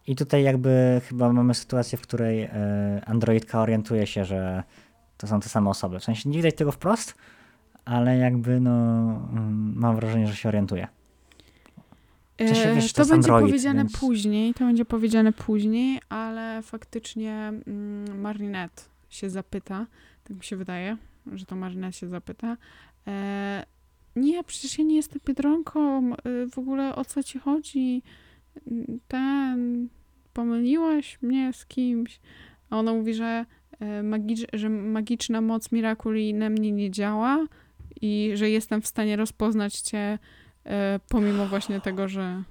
[0.06, 2.50] I tutaj jakby chyba mamy sytuację, w której e,
[3.06, 4.62] androidka orientuje się, że
[5.16, 5.98] to są te same osoby.
[6.00, 7.14] W sensie nie widać tego wprost,
[7.84, 8.70] ale jakby no
[9.32, 10.88] mm, mam wrażenie, że się orientuje.
[12.38, 16.62] W sensie, wiesz, to to będzie android, powiedziane więc- później, to będzie powiedziane później, ale
[16.62, 19.86] faktycznie mm, Marinette się zapyta,
[20.24, 20.96] tak mi się wydaje,
[21.32, 22.56] że to Marinette się zapyta.
[23.06, 23.64] E,
[24.16, 26.16] nie, przecież ja nie jestem Biedronką, e,
[26.50, 28.02] w ogóle o co ci chodzi?
[29.08, 29.88] Ten,
[30.32, 32.20] pomyliłaś mnie z kimś?
[32.70, 33.46] A ona mówi, że,
[33.80, 37.46] e, magicz, że magiczna moc Miraculi na mnie nie działa
[38.02, 40.18] i że jestem w stanie rozpoznać cię
[40.66, 42.42] e, pomimo właśnie tego, że...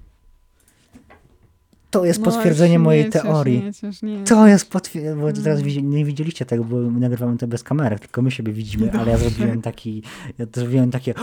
[1.90, 3.62] To jest No, potwierdzenie się mojej ciesz, teorii.
[3.64, 5.42] Nie ciesz, nie To jest potwierdzenie, bo Mm.
[5.42, 9.10] teraz nie widzieliście tego, bo my nagrywamy to bez kamerek, tylko my siebie widzimy, ale
[9.10, 9.30] ja Dobrze.
[9.30, 10.02] zrobiłem taki,
[10.38, 11.14] ja zrobiłem takie,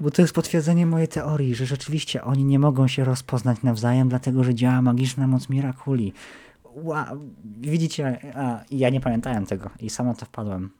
[0.00, 4.44] bo to jest potwierdzenie mojej teorii, że rzeczywiście oni nie mogą się rozpoznać nawzajem, dlatego
[4.44, 6.12] że działa magiczna moc Miraculi.
[6.74, 7.04] Wow,
[7.60, 10.70] widzicie, a, ja nie pamiętałem tego i sam na to wpadłem.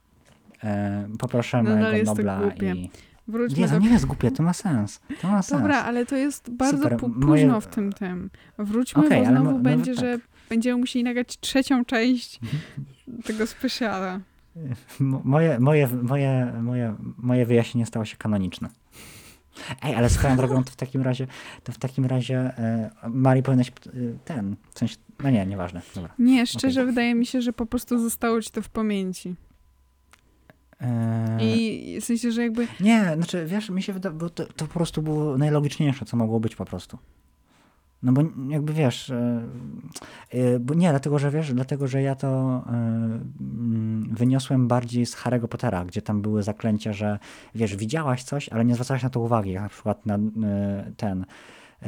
[0.64, 2.40] E, poproszę Nadal mojego jest to Nobla
[2.74, 2.90] i...
[3.28, 3.78] Wróćmy Nie, to do...
[3.78, 5.00] nie jest głupie, to ma sens.
[5.20, 5.60] To ma sens.
[5.60, 8.30] Dobra, ale to jest bardzo Super, późno moje- w tym tym.
[8.58, 10.28] Wróćmy, Okej, bo znowu będzie, nawet że tak.
[10.48, 12.40] będziemy musieli nagrać trzecią część
[13.24, 14.20] tego specjala.
[15.00, 18.68] Moje, moje, moje, moje, moje wyjaśnienie stało się kanoniczne.
[19.82, 21.26] Ej, ale swoją drogą to w takim razie,
[21.64, 23.72] to w takim razie e, Mari powinnaś e,
[24.24, 26.14] ten, w sensie, no nie, nieważne, dobra.
[26.18, 29.34] Nie, szczerze wydaje mi się, że po prostu zostało ci to w pamięci.
[30.80, 34.66] E, I w sensie, że jakby Nie, znaczy wiesz, mi się wydaje, bo to, to
[34.66, 36.98] po prostu było najlogiczniejsze, co mogło być po prostu.
[38.02, 39.42] No bo jakby wiesz, e,
[40.60, 45.84] bo nie, dlatego że wiesz, dlatego że ja to mm, wyniosłem bardziej z Harry'ego Pottera,
[45.84, 47.18] gdzie tam były zaklęcia, że
[47.54, 51.24] wiesz, widziałaś coś, ale nie zwracałaś na to uwagi, jak na przykład na e, ten,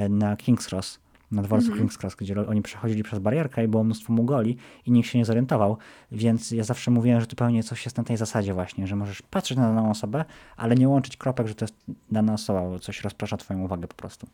[0.08, 1.00] na King's Cross,
[1.30, 1.88] na dworcu Mhm.
[1.88, 5.24] King's Cross, gdzie oni przechodzili przez barierkę i było mnóstwo mugoli i nikt się nie
[5.24, 5.78] zorientował,
[6.12, 9.22] więc ja zawsze mówiłem, że to pewnie coś jest na tej zasadzie właśnie, że możesz
[9.22, 10.24] patrzeć na daną osobę,
[10.56, 11.74] ale nie łączyć kropek, że to jest
[12.10, 14.26] dana osoba, bo coś rozprasza twoją uwagę po prostu.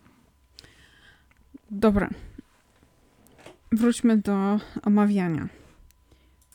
[1.71, 2.11] Dobra.
[3.73, 5.49] Wróćmy do omawiania.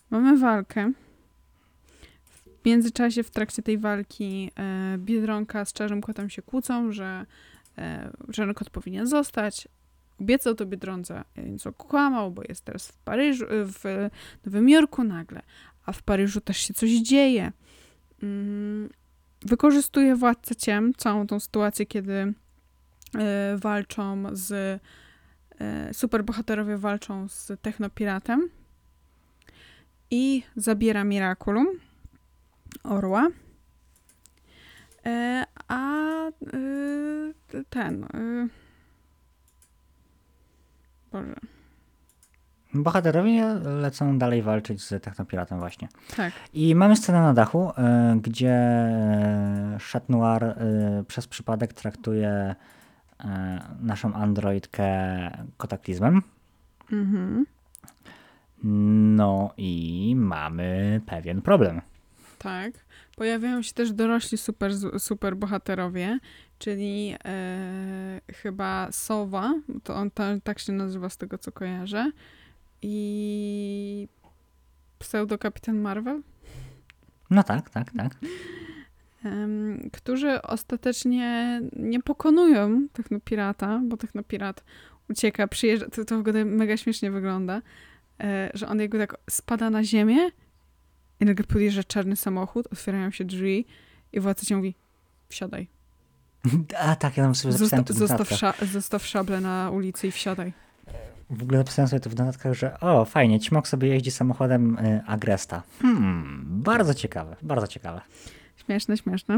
[0.10, 0.92] Mamy walkę.
[2.26, 7.26] W międzyczasie, w trakcie tej walki, e, Biedronka z Czarnym Kotem się kłócą, że
[7.78, 9.68] e, Czarny Kot powinien zostać.
[10.22, 14.10] Obiecał to Biedronce, więc okłamał, bo jest teraz w Paryżu, w
[14.46, 15.42] Nowym Jorku nagle.
[15.86, 17.52] A w Paryżu też się coś dzieje.
[18.24, 18.90] Mm,
[19.42, 22.34] wykorzystuje Władcę Ciem całą tą sytuację, kiedy e,
[23.58, 24.52] walczą z
[25.60, 28.50] e, superbohaterowie walczą z technopiratem
[30.12, 31.68] i zabiera Miraculum
[32.84, 33.28] orła
[35.06, 36.32] e, a e,
[37.70, 38.08] ten e,
[41.12, 41.36] Boże
[42.74, 45.88] bohaterowie lecą dalej walczyć z Technopiratem właśnie.
[46.16, 46.34] Tak.
[46.54, 47.74] I mamy scenę na dachu, y,
[48.22, 48.56] gdzie
[49.76, 50.56] y, Chat Noir y,
[51.08, 52.56] przez przypadek traktuje
[53.82, 54.88] naszą androidkę
[55.58, 56.22] kotaklizmem.
[56.92, 57.46] Mhm.
[59.16, 61.82] No i mamy pewien problem.
[62.40, 62.74] Tak.
[63.16, 66.20] Pojawiają się też dorośli super, super bohaterowie,
[66.62, 72.12] czyli e, chyba Sowa, to on ta, tak się nazywa z tego, co kojarzę,
[72.82, 74.08] i
[75.00, 76.22] pseudo-kapitan Marvel,
[77.30, 78.16] No tak, tak, tak.
[79.26, 84.64] em, którzy ostatecznie nie pokonują Technopirata, bo Technopirat
[85.10, 87.62] ucieka, przyjeżdża, to, to w ogóle mega śmiesznie wygląda,
[88.20, 90.30] e, że on jakby tak spada na ziemię
[91.20, 93.66] i nagle podjeżdża czarny samochód, otwierają się drzwi
[94.14, 94.76] i władca ci mówi,
[95.30, 95.81] wsiadaj.
[96.80, 100.08] A tak, ja tam sobie Zosta zapisałem to w zostaw, sza zostaw szable na ulicy
[100.08, 100.54] i wsiadaj.
[101.30, 105.02] W ogóle napisałem sobie to w notatkach, że o, fajnie, Ćmok sobie jeździ samochodem y,
[105.08, 105.64] Agresta.
[105.82, 108.02] Hmm, bardzo ciekawe, bardzo ciekawe.
[108.66, 109.36] Śmieszne, śmieszne.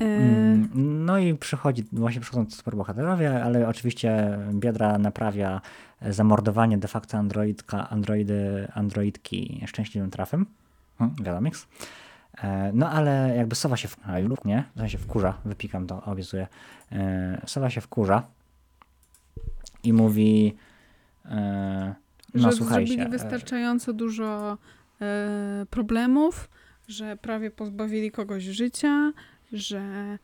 [0.00, 0.68] E, Mm,
[1.04, 5.60] No i przychodzi, właśnie przychodzą superbohaterowie, ale oczywiście Biedra naprawia
[6.10, 10.46] zamordowanie de facto androidka, androidy, androidki szczęśliwym trafem.
[10.98, 11.50] Hmm, wiadomo.
[12.42, 16.46] E, No ale jakby Sowa się wkurza, lub nie, w sensie wkurza, wypikam to, obiecuję.
[16.92, 18.22] E, Sowa się wkurza
[19.82, 20.56] i mówi
[21.24, 21.94] e,
[22.34, 24.58] no że słuchajcie, zrobili wystarczająco dużo
[25.70, 26.48] problemów,
[26.88, 29.12] że prawie pozbawili kogoś życia,
[29.52, 30.18] że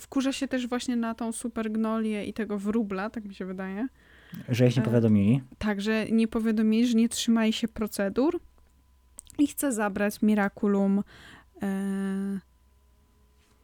[0.00, 3.88] wkurza się też właśnie na tą super gnolię i tego wróbla, tak mi się wydaje.
[4.48, 8.40] że jeśli e, powiadomili, Także nie powiadomili, że nie trzymali się procedur
[9.38, 11.02] i chce zabrać Miraculum
[11.62, 11.66] e,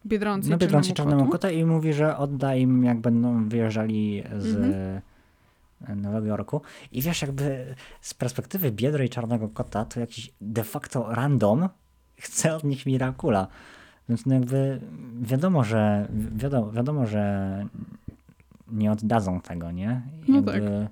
[0.06, 1.32] Biedronce no i Biedronce Czarnemu Kotu.
[1.32, 6.02] Kota i mówi, że odda im jak będą wyjeżdżali z Mhm.
[6.02, 6.60] Nowego Jorku.
[6.92, 11.68] I wiesz, jakby z perspektywy Biedry i Czarnego Kota, to jakiś de facto random
[12.16, 13.46] chce od nich Miracula.
[14.08, 14.80] Więc no jakby
[15.20, 17.66] wiadomo, że wiadomo, wiadomo, że
[18.68, 20.02] nie oddadzą tego, nie?
[20.28, 20.88] No Jakby,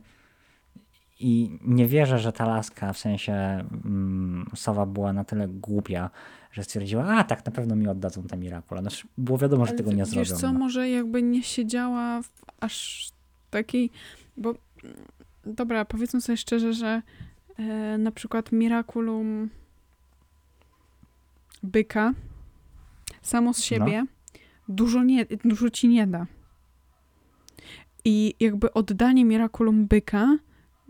[1.21, 6.11] I nie wierzę, że ta laska, w sensie mm, Sowa była na tyle głupia,
[6.53, 8.81] że stwierdziła, a tak, na pewno mi oddadzą te Miracula.
[8.81, 10.37] Znaczy, było wiadomo, że Ale tego nie Wiesz zrobią.
[10.37, 10.59] co, no.
[10.59, 12.31] może jakby nie siedziała w
[12.61, 13.09] aż
[13.51, 13.91] takiej,
[14.37, 14.55] bo
[15.47, 17.03] dobra, powiedzmy sobie szczerze, że
[17.59, 19.51] e, na przykład Miraculum
[21.63, 22.15] byka
[23.23, 24.05] samo z siebie
[24.69, 26.27] dużo, nie, dużo ci nie da.
[28.05, 30.39] I jakby oddanie Miraculum byka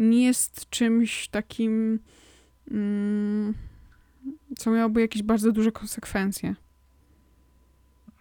[0.00, 1.98] nie jest czymś takim,
[2.70, 3.54] mm,
[4.56, 6.54] co miałoby jakieś bardzo duże konsekwencje.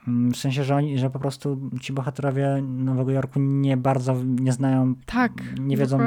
[0.08, 4.96] W sensie, że, oni, że po prostu ci bohaterowie Nowego Jorku nie bardzo nie znają,
[5.06, 6.00] Tak, nie wiedzą.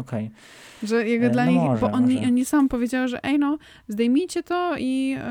[0.00, 0.30] Okej.
[0.82, 2.26] Że jakby E, dla no nich, może, bo oni, może.
[2.26, 5.22] oni sam powiedział, że ej no, zdejmijcie to i e,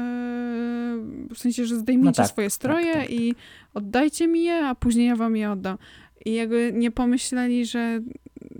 [1.33, 3.11] w sensie, że zdejmijcie tak, swoje tak, stroje tak, tak.
[3.11, 3.35] i
[3.73, 5.77] oddajcie mi je, a później ja wam je oddam.
[6.25, 7.99] I jakby nie pomyśleli, że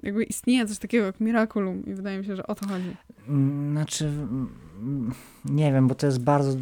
[0.03, 2.95] jakby istnieje coś takiego jak Miraculum i wydaje mi się, że o to chodzi.
[3.27, 5.13] Mm, Znaczy, mm,
[5.45, 6.57] nie wiem, bo to jest bardzo.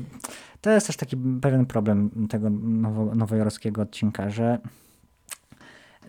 [0.62, 4.60] To jest też taki pewien problem tego nowo, nowojorskiego odcinka, że.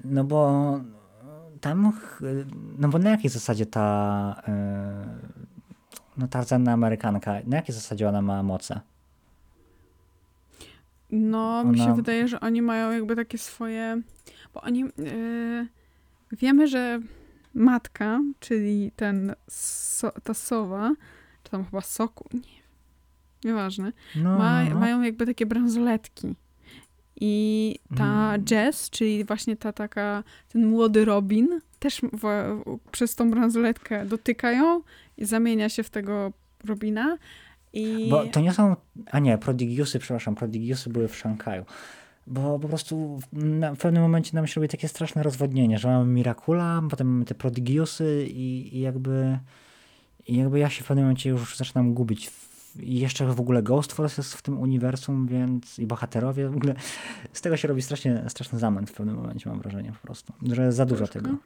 [0.05, 0.81] No bo
[1.61, 1.93] tam.
[2.79, 4.43] No bo na jakiej zasadzie ta.
[4.49, 5.19] e,
[6.17, 8.81] No ta rdzenna Amerykanka, na jakiej zasadzie ona ma moce?
[11.11, 14.03] No, mi się Ona- wydaje, że oni mają jakby takie swoje,
[14.55, 14.89] bo oni e,
[16.33, 17.01] wiemy, że
[17.55, 20.95] matka, czyli ten so, ta sowa,
[21.43, 22.59] czy tam chyba soku, nie
[23.45, 24.81] nieważne, No, Ma, no, no.
[24.81, 26.35] mają jakby takie bransoletki.
[27.21, 28.45] I ta Mm.
[28.51, 34.83] Jess, czyli właśnie ta taka, ten młody Robin, też w, w, przez tą bransoletkę dotykają
[35.17, 36.33] i zamienia się w tego
[36.65, 37.19] Robina.
[37.73, 38.77] I Bo to nie są.
[39.11, 41.65] A nie, Prodigiusy, przepraszam, Prodigiusy były w Szanghaju.
[42.31, 43.19] Bo po prostu
[43.75, 47.35] w, pewnym momencie nam się robi takie straszne rozwodnienie, że mamy Miracula, potem mamy te
[47.35, 49.39] Prodigiusy i, i jakby.
[50.27, 52.31] I jakby ja się w pewnym momencie już zaczynam gubić.
[52.81, 56.75] I jeszcze w ogóle Ghost Force jest w tym uniwersum, więc i bohaterowie w ogóle.
[57.33, 60.33] Z tego się robi strasznie, straszny zamęt w pewnym momencie, mam wrażenie po prostu.
[60.43, 61.21] Że za dużo Troszkę.
[61.21, 61.37] tego.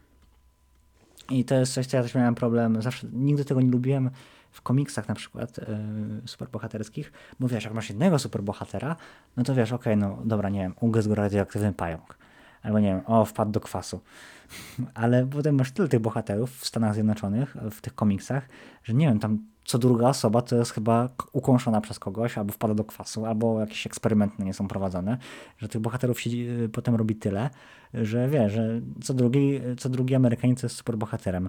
[1.30, 2.83] I to jest coś, co ja też miałem problem.
[2.83, 4.11] Zawsze nigdy tego nie lubiłem
[4.53, 8.96] w komiksach na przykład yy, superbohaterskich, bo wiesz, jak masz jednego superbohatera,
[9.36, 12.18] no to wiesz, okej, no dobra, nie wiem, ugryzł go radioaktywny pająk.
[12.62, 14.00] Albo nie wiem, o, wpadł do kwasu.
[14.94, 18.48] Ale potem masz tyle tych bohaterów w Stanach Zjednoczonych, w tych komiksach,
[18.84, 22.74] że nie wiem, tam co druga osoba to jest chyba ukąszona przez kogoś, albo wpada
[22.74, 25.18] do kwasu, albo jakieś eksperymenty nie są prowadzone,
[25.59, 27.50] że tych bohaterów się y, potem robi tyle,
[27.94, 31.48] że wie, że co drugi, co drugi Amerykanin jest super bohaterem.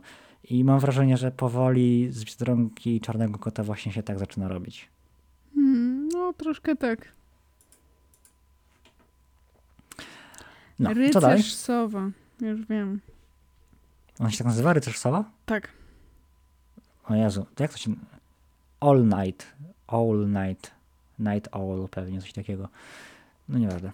[0.49, 4.87] I mam wrażenie, że powoli z Biedronki Czarnego Kota właśnie się tak zaczyna robić.
[5.55, 7.07] Hmm, no, troszkę tak.
[10.79, 11.37] No, co dalej?
[11.37, 12.09] Rycerz Sowa.
[12.41, 12.99] Już wiem.
[14.19, 14.73] On się tak nazywa?
[14.73, 15.23] Rycerz Sowa?
[15.45, 15.69] Tak.
[17.09, 17.95] O Jezu, to jak to się...
[18.79, 19.47] All Night.
[19.87, 20.71] All Night.
[21.19, 22.69] Night Owl pewnie, coś takiego.
[23.49, 23.91] No nieważne.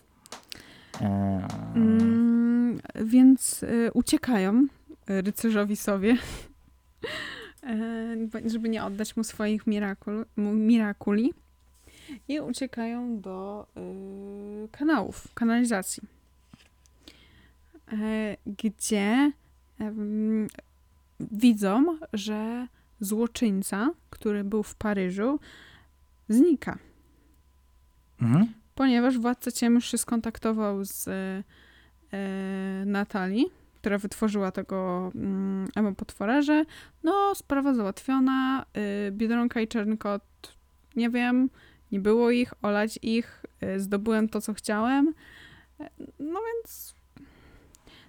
[1.02, 1.41] Eee,
[1.76, 4.68] Mm, więc y, uciekają
[5.10, 6.18] rycerzowi Sowie,
[7.64, 11.34] e, żeby nie oddać mu swoich mirakul, mirakuli.
[12.28, 13.68] I uciekają do
[14.66, 16.03] y, kanałów, kanalizacji.
[17.93, 19.32] E, gdzie
[19.80, 20.47] em,
[21.20, 22.68] widzą, że
[22.99, 25.39] złoczyńca, który był w Paryżu,
[26.30, 26.78] znika
[28.22, 28.53] mhm.
[28.76, 31.43] ponieważ władca ciemny się skontaktował z e,
[32.86, 33.45] Natalii,
[33.82, 36.65] która wytworzyła tego mm, Emo potwora, że
[37.03, 38.65] no, sprawa załatwiona,
[39.07, 40.23] y, Biedronka i Czarny Kot,
[40.95, 41.49] nie wiem,
[41.91, 45.13] nie było ich, olać ich, y, zdobyłem to, co chciałem.
[45.80, 46.95] E, No więc...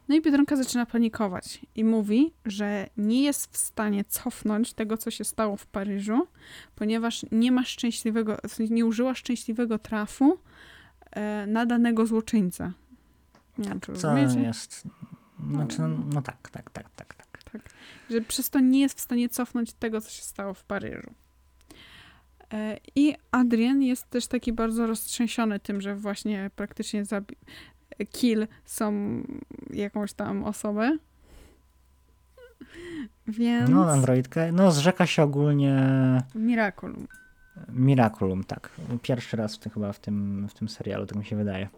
[0.08, 5.10] No i Biedronka zaczyna panikować i mówi, że nie jest w stanie cofnąć tego, co
[5.10, 6.26] się stało w Paryżu,
[6.76, 8.36] ponieważ nie ma szczęśliwego,
[8.70, 10.38] nie użyła szczęśliwego trafu,
[11.46, 12.72] na danego złoczyńcę.
[13.58, 14.40] Nie wiem, czy Co rozumiecie?
[14.40, 14.84] jest...
[15.48, 17.62] Znaczy, no, no tak, tak, tak, tak, tak.
[18.10, 21.10] Że przez to nie jest w stanie cofnąć tego, co się stało w Paryżu.
[22.52, 27.36] E, I Adrian jest też taki bardzo roztrzęsiony tym, że właśnie praktycznie zabi-
[28.12, 28.92] kill są
[29.70, 30.96] jakąś tam osobę.
[33.26, 34.52] Więc No, androidkę.
[34.52, 35.76] No, zrzeka się ogólnie
[36.34, 37.08] Miraculum.
[37.68, 38.70] Miraculum, tak.
[39.02, 41.68] Pierwszy raz w tym, chyba w tym, w tym serialu, tak mi się wydaje.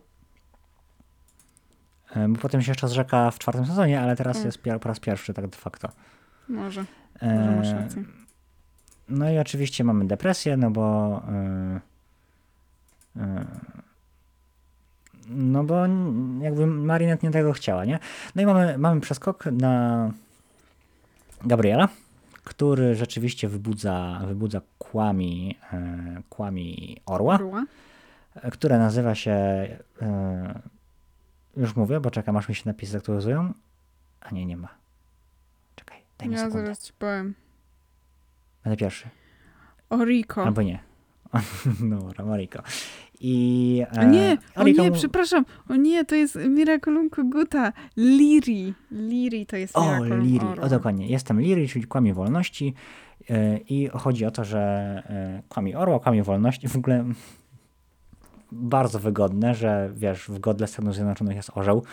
[2.17, 4.47] E, Bo potem się jeszcze zrzeka w czwartym sezonie, ale teraz Mm.
[4.47, 5.89] jest po raz pierwszy tak de facto.
[6.49, 6.85] Może,
[7.21, 8.05] E, może masz rację.
[9.09, 11.23] No i oczywiście mamy depresję, no bo.
[11.29, 11.81] e,
[15.29, 15.77] no bo
[16.41, 17.99] jakby Marinette nie tego chciała, nie?
[18.35, 20.11] No i mamy, mamy przeskok na
[21.45, 21.89] Gabriela,
[22.45, 25.59] który rzeczywiście wybudza, wybudza kłami,
[26.29, 27.39] kłami orła,
[28.35, 29.37] e, które nazywa się.
[31.57, 33.53] E, już mówię, bo czekam, aż mi się napisy aktualizują.
[34.21, 34.69] A nie, nie ma.
[35.75, 36.61] Czekaj, daj mi Ja sekundę.
[36.63, 37.35] zaraz ci powiem.
[38.65, 39.09] Będę pierwszy.
[39.91, 40.45] Oriko.
[40.45, 40.79] Albo nie.
[41.99, 42.63] Dobra, Mariko.
[43.21, 43.85] I.
[44.01, 45.45] O nie, o Oriko nie, mu- przepraszam.
[45.69, 47.73] O nie, to jest Miraculum Koguta.
[47.97, 48.75] Liri.
[48.91, 50.47] Liri to jest O, Liri.
[50.63, 51.07] O, dokładnie.
[51.09, 52.75] Jestem Liri, czyli kłamie wolności.
[53.31, 54.59] e, I chodzi o to, że
[55.07, 56.69] e, kłamie orła, kłamie wolności.
[56.69, 57.05] W ogóle
[58.53, 61.85] bardzo wygodne, że wiesz, w godle Stanów Zjednoczonych jest orzeł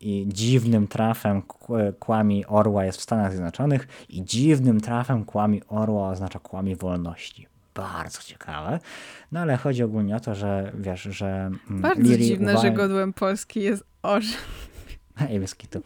[0.00, 6.08] i dziwnym trafem kł- kłami orła jest w Stanach Zjednoczonych i dziwnym trafem kłami orła
[6.10, 7.46] oznacza kłamie wolności.
[7.74, 8.80] Bardzo ciekawe.
[9.32, 13.12] No ale chodzi ogólnie o to, że wiesz, że mm, Bardzo Liri dziwne, że godłem
[13.12, 14.38] Polski jest orzeł.
[15.20, 15.82] Ej, bez kitu.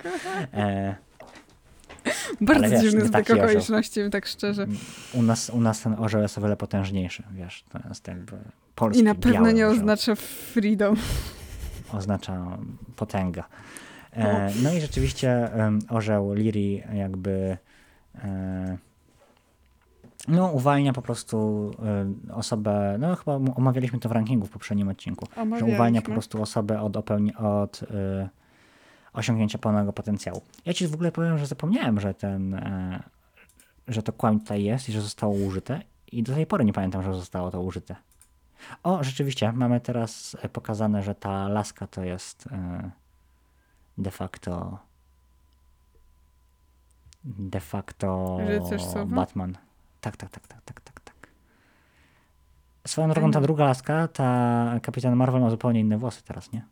[0.54, 0.96] E,
[2.40, 4.66] Bardzo wiesz, dziwny zbieg okoliczności, tak szczerze.
[5.14, 8.36] U nas, u nas ten orzeł jest o wiele potężniejszy, wiesz, to jest jakby
[8.80, 10.96] polski I na pewno nie oznacza freedom.
[11.98, 12.58] Oznacza
[12.96, 13.44] potęga.
[14.12, 17.56] E, no i rzeczywiście em, orzeł Liri jakby
[18.14, 18.78] e,
[20.28, 21.70] no uwalnia po prostu
[22.28, 25.26] e, osobę, no chyba omawialiśmy to w rankingu w poprzednim odcinku,
[25.58, 28.28] że uwalnia po prostu osobę od, opełni- od e,
[29.12, 30.42] osiągnięcia pełnego potencjału.
[30.64, 33.02] Ja ci w ogóle powiem, że zapomniałem, że ten, e,
[33.88, 37.02] że to kłam tutaj jest i że zostało użyte i do tej pory nie pamiętam,
[37.02, 37.96] że zostało to użyte.
[38.82, 42.90] O, rzeczywiście, mamy teraz e, pokazane, że ta laska to jest e,
[43.98, 44.78] de facto
[47.24, 48.36] de facto?
[49.14, 49.58] Batman.
[50.00, 51.14] Tak, tak, tak, tak, tak, tak, tak.
[52.86, 56.64] Swoją drogą ta druga laska, ta Kapitan Marvel ma zupełnie inne włosy teraz, nie?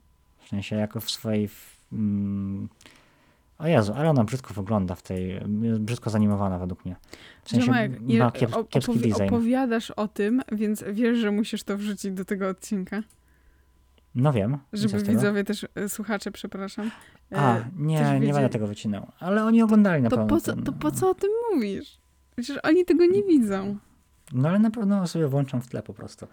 [0.45, 1.45] W sensie jako w swojej...
[1.45, 2.68] f- Mm,
[3.59, 5.41] o Jezu, ale ona brzydko wygląda w tej...
[5.81, 6.97] Brzydko zanimowana według mnie.
[7.45, 9.27] W sensie Ziomek, ma kiep, kiepski opowi- design.
[9.29, 13.03] opowiadasz o tym, więc wiesz, że musisz to wrzucić do tego odcinka.
[14.15, 14.59] No wiem.
[14.73, 16.91] Żeby widzowie też, e, słuchacze, przepraszam.
[17.33, 19.07] e, A, też nie, nie będę tego wycinał.
[19.21, 20.29] Ale oni oglądali na To pewno.
[20.37, 21.99] po, co, ten- to po co o tym mówisz?
[22.37, 23.77] Przecież oni tego nie widzą.
[24.33, 26.27] No ale na pewno sobie włączam w tle po prostu.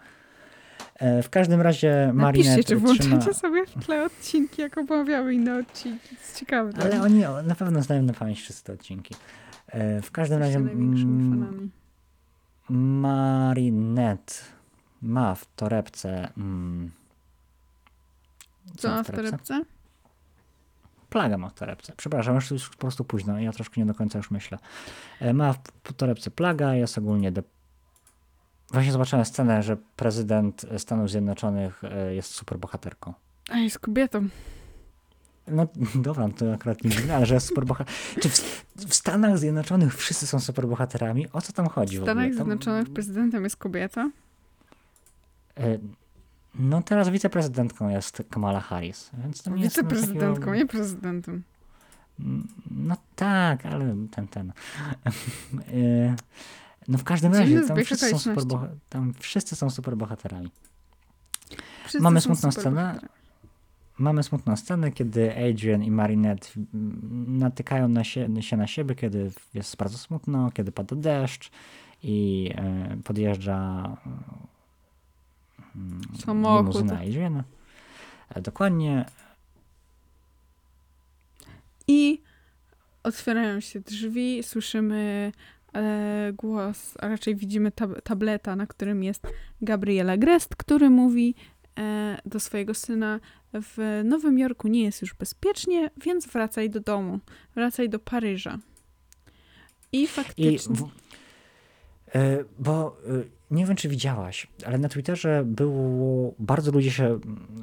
[0.98, 2.80] E, w każdym razie Napiszcie, Marinette czy trzyma...
[2.80, 6.08] włączacie sobie w tle odcinki, jak omawiały inne odcinki.
[6.08, 6.72] To jest ciekawe.
[6.72, 6.84] tak?
[6.84, 9.14] Ale oni o- na pewno znają na pamięć wszyscy te odcinki.
[9.66, 11.70] E, w każym razie mm.
[12.68, 14.34] Marinette
[15.02, 16.28] ma w torebce.
[16.36, 16.90] Mm,
[18.76, 19.62] Co ma w torebce?
[21.10, 21.92] Plaga ma w torebce.
[21.96, 23.38] Przepraszam, już jest po prostu późno.
[23.40, 24.58] Ja troszkę nie do końca już myślę.
[25.20, 27.32] E, Ma w w torebce plaga, jest ogólnie.
[28.70, 33.14] Właśnie zobaczyłem scenę, że prezydent Stanów Zjednoczonych e, jest super bohaterką.
[33.50, 34.28] A jest kobietą.
[35.48, 37.94] No dobra, to akurat nie dziwne, ale że jest super bohater.
[38.20, 41.32] Czy w, w Stanach Zjednoczonych wszyscy są super bohaterami?
[41.32, 42.04] O co tam chodzi W w?
[42.04, 44.10] Stanach Tam- Zjednoczonych prezydentem jest kobieta.
[45.58, 45.78] E,
[46.58, 51.42] No teraz wiceprezydentką jest Kamala Harris, więc to nie jest nic Wiceprezydentką, takiego- nie prezydentem.
[52.70, 54.52] No tak, ale ten, ten.
[56.88, 58.44] No w każdym Dziwny razie, tam wszyscy, są super
[58.88, 59.68] tam wszyscy są.
[61.84, 63.00] Wszyscy Mamy smutną scenę.
[63.98, 66.48] Mamy smutną scenę, kiedy Adrian i Marinette
[67.26, 71.50] natykają na się, się na siebie, kiedy jest bardzo smutno, kiedy pada deszcz
[72.02, 73.96] i e, podjeżdża
[75.76, 76.66] mm, Samochód.
[76.66, 77.44] limuzyna Adriana.
[78.28, 79.04] E, Dokładnie.
[81.88, 82.22] I
[83.02, 85.32] otwierają się drzwi, słyszymy
[86.34, 89.26] głos, a raczej widzimy tab- tableta, na którym jest
[89.62, 91.34] Gabriela Grest, który mówi
[91.78, 93.20] e, do swojego syna:
[93.52, 97.20] W Nowym Jorku nie jest już bezpiecznie, więc wracaj do domu,
[97.54, 98.58] wracaj do Paryża.
[99.92, 100.76] I I faktycznie.
[100.76, 100.88] w,
[102.14, 107.18] e, bo e, nie wiem, czy widziałaś, ale na Twitterze było bardzo ludzie się,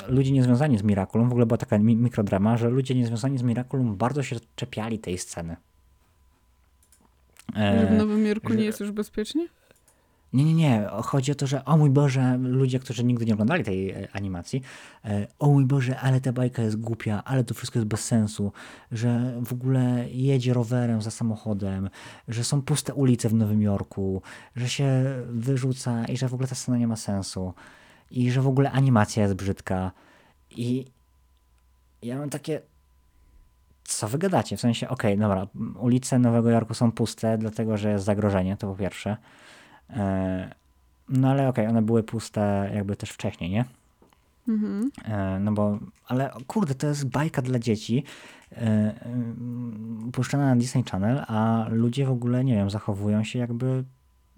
[0.08, 3.96] ludzie niezwiązani z Miraculum, w ogóle była taka mi, mikrodrama, że ludzie niezwiązani z Miraculum
[3.96, 5.56] bardzo się czepiali tej sceny.
[7.56, 9.48] E, że w Nowym Jorku nie jest już bezpiecznie?
[10.34, 10.88] Nie, nie, nie.
[11.04, 14.62] Chodzi o to, że o mój Boże, ludzie, którzy nigdy nie oglądali tej e, animacji,
[15.06, 18.52] e, o mój Boże, ale ta bajka jest głupia, ale to wszystko jest bez sensu,
[18.92, 21.90] że w ogóle jedzie rowerem za samochodem,
[22.28, 24.22] że są puste ulice w Nowym Jorku,
[24.56, 27.54] że się wyrzuca i że w ogóle ta scena nie ma sensu
[28.12, 29.92] i że w ogóle animacja jest brzydka
[30.52, 30.86] i
[32.02, 32.62] ja mam takie
[33.84, 34.58] co wy gadacie?
[34.58, 35.48] W sensie, okej, dobra,
[35.80, 39.18] ulice Nowego Jorku są puste, dlatego że jest zagrożenie, to po pierwsze.
[39.90, 40.56] E,
[41.10, 43.66] No ale okej, one były puste jakby też wcześniej, nie?
[44.48, 44.92] Mhm.
[45.06, 48.04] E, No bo, ale kurde, to jest bajka dla dzieci,
[48.52, 48.96] e, e,
[50.14, 53.84] puszczana na Disney Channel, a ludzie w ogóle, nie wiem, zachowują się jakby,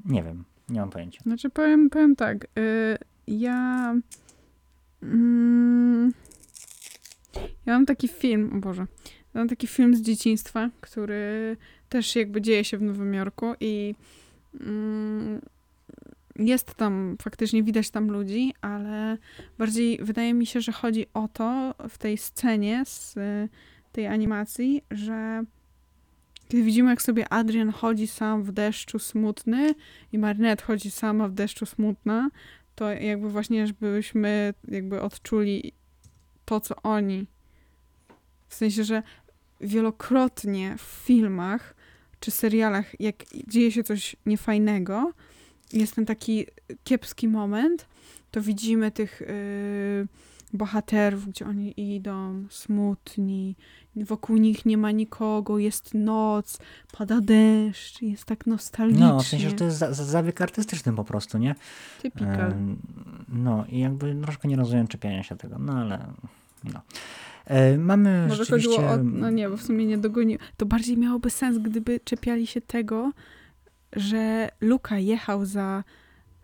[0.05, 1.21] nie wiem, nie mam pojęcia.
[1.23, 3.95] Znaczy powiem, powiem tak, y, ja
[5.03, 6.13] mm,
[7.65, 8.85] ja mam taki film, o Boże,
[9.36, 11.57] mam taki film z dzieciństwa, który
[11.89, 13.95] też jakby dzieje się w Nowym Jorku i
[14.61, 15.41] mm,
[16.36, 19.17] jest tam, faktycznie widać tam ludzi, ale
[19.57, 23.15] bardziej wydaje mi się, że chodzi o to w tej scenie z
[23.91, 25.43] tej animacji, że
[26.47, 29.75] kiedy widzimy, jak sobie Adrian chodzi sam w deszczu smutny
[30.11, 32.29] i Marinette chodzi sama w deszczu smutna,
[32.75, 35.73] to jakby właśnie, żebyśmy jakby odczuli
[36.45, 37.27] to, co oni.
[38.47, 39.03] W sensie, że
[39.61, 41.75] wielokrotnie w filmach
[42.19, 43.15] czy serialach, jak
[43.47, 45.11] dzieje się coś niefajnego,
[45.73, 46.45] jest ten taki
[46.83, 47.85] kiepski moment,
[48.31, 50.07] to widzimy tych yy,
[50.53, 53.55] bohaterów, gdzie oni idą smutni,
[53.95, 56.57] wokół nich nie ma nikogo, jest noc,
[56.97, 59.05] pada deszcz, jest tak nostalgicznie.
[59.05, 61.55] No, w sensie, że to jest za, za zabieg artystyczny po prostu, nie?
[62.01, 62.51] Typical.
[62.51, 62.75] E,
[63.29, 66.07] No i jakby troszkę nie rozumiem czepiania się tego, no ale
[66.63, 66.81] no.
[67.45, 68.69] E, Mamy Może rzeczywiście...
[68.75, 68.97] chodziło o...
[68.97, 70.39] No nie, bo w sumie nie dogonił.
[70.57, 73.11] To bardziej miałoby sens, gdyby czepiali się tego,
[73.93, 75.83] że Luka jechał za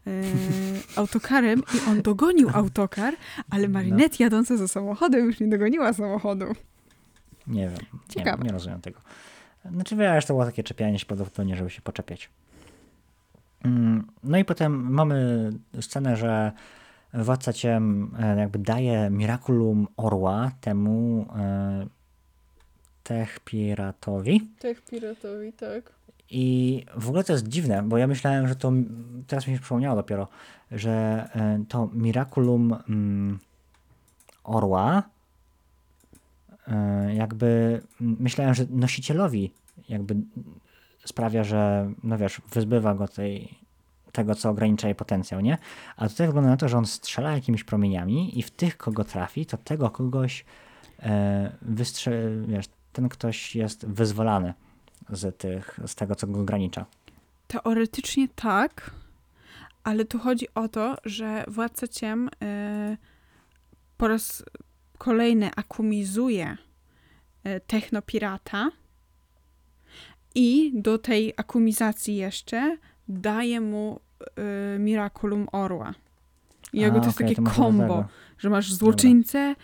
[0.07, 0.11] e,
[0.99, 3.13] autokarem i on dogonił autokar,
[3.49, 3.73] ale No.
[3.73, 6.45] Marinette jadąca za samochodem już nie dogoniła samochodu.
[7.47, 8.37] Nie wiem, nie, Ciekawe.
[8.37, 8.99] wiem, nie rozumiem tego.
[9.71, 12.29] Znaczy wiesz, to było takie czepianie się podobnie, żeby się poczepiać.
[13.63, 15.49] Mm, No i potem mamy
[15.81, 16.51] scenę, że
[17.13, 21.87] Władca Ciem e, jakby daje Miraculum Orła temu e,
[23.03, 24.49] Techpiratowi.
[24.59, 25.93] Tak, piratowi, tak.
[26.29, 28.71] I w ogóle to jest dziwne, bo ja myślałem, że to,
[29.27, 30.27] teraz mi się przypomniało dopiero,
[30.71, 30.91] że
[31.35, 33.39] e, to Miraculum mm,
[34.43, 35.03] Orła
[36.67, 39.51] e, jakby myślałem, że nosicielowi
[39.89, 40.15] jakby
[41.05, 43.55] sprawia, że no wiesz, wyzbywa go tej,
[44.11, 45.57] tego, co ogranicza jej potencjał, nie?
[45.97, 49.45] A tutaj wygląda na to, że on strzela jakimiś promieniami i w tych, kogo trafi,
[49.45, 50.45] to tego kogoś
[50.99, 54.53] e, wystrze- wiesz, ten ktoś jest wyzwolany
[55.09, 56.85] z, tych, z tego, co go ogranicza.
[57.47, 58.91] Teoretycznie tak,
[59.83, 62.97] ale tu chodzi o to, że Władca Ciem e,
[63.97, 64.43] po raz
[64.97, 66.57] kolejny akumizuje
[67.43, 68.69] e, technopirata
[70.35, 72.77] i do tej akumizacji jeszcze
[73.11, 73.99] daje mu
[74.75, 75.93] y, Miraculum Orła.
[76.73, 78.05] I jakby A, to jest okej, takie to kombo,
[78.37, 79.55] że masz złoczyńcę,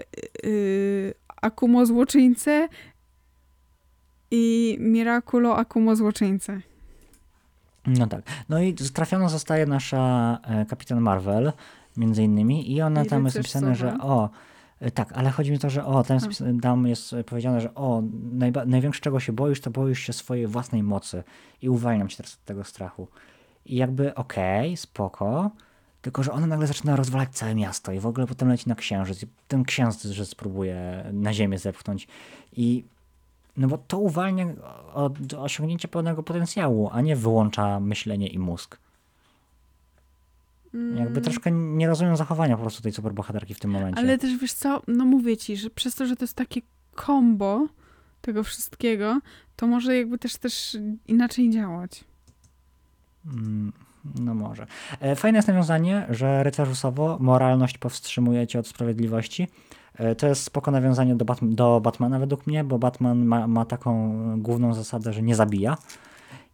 [0.00, 0.04] y,
[0.44, 2.68] y, Akumo złoczyńcę
[4.30, 6.60] i Miraculo Akumo złoczyńcę.
[7.86, 8.22] No tak.
[8.48, 11.52] No i trafiono zostaje nasza e, Kapitan Marvel,
[11.96, 14.30] między innymi, i ona I tam jest napisane, że o,
[14.94, 17.74] tak, ale chodzi mi o to, że o, jest, napisane- tam jest e, powiedziane, że
[17.74, 18.02] o,
[18.32, 21.24] najba, największe czego się boisz, to boisz się swojej własnej mocy
[21.62, 23.08] i uwalniam cię teraz od tego strachu.
[23.66, 25.50] I jakby okej, spoko,
[26.02, 29.22] tylko że ona nagle zaczyna rozwalać całe miasto i w ogóle potem leci na księżyc
[29.22, 32.08] i ten księżyc że spróbuje na ziemię zepchnąć
[32.52, 32.84] i
[33.56, 34.46] no bo to uwalnia
[34.94, 38.78] od osiągnięcia pełnego potencjału, a nie wyłącza myślenie i mózg.
[40.94, 44.00] Jakby troszkę nie rozumiem zachowania po prostu tej superbohaterki w tym momencie.
[44.00, 46.60] Ale też wiesz co, no mówię ci, że przez to, że to jest takie
[46.94, 47.66] kombo
[48.20, 49.20] tego wszystkiego,
[49.56, 52.04] to może jakby też też inaczej działać.
[53.26, 53.72] Mm,
[54.20, 54.66] No może.
[55.00, 59.48] E, Fajne jest nawiązanie, że rycerzu Sowo moralność powstrzymuje cię od sprawiedliwości.
[59.94, 63.64] E, To jest spoko nawiązanie do, Bat- do Batmana według mnie, bo Batman ma, ma
[63.64, 64.12] taką
[64.42, 65.76] główną zasadę, że nie zabija.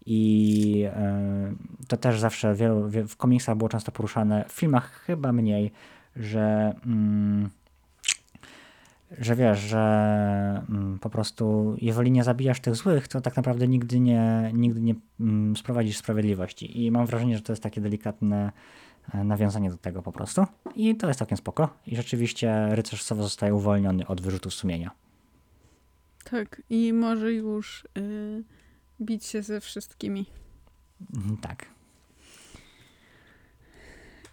[0.06, 1.54] I e,
[1.88, 5.72] to też zawsze wielu, wie- w komiksach było często poruszane, w filmach chyba mniej,
[6.16, 7.50] że mm,
[9.18, 9.78] że wiesz, że
[10.68, 14.94] mm, po prostu jeżeli nie zabijasz tych złych, to tak naprawdę nigdy nie, nigdy nie
[15.20, 16.84] mm, sprowadzisz sprawiedliwości.
[16.84, 18.52] I mam wrażenie, że to jest takie delikatne
[19.14, 20.44] e, nawiązanie do tego po prostu.
[20.76, 21.68] I to jest całkiem spoko.
[21.86, 24.90] I rzeczywiście rycerz Sowo zostaje uwolniony od wyrzutów sumienia.
[26.30, 28.44] Tak, i może już y,
[29.00, 30.26] bić się ze wszystkimi.
[31.16, 31.66] Mhm, Tak.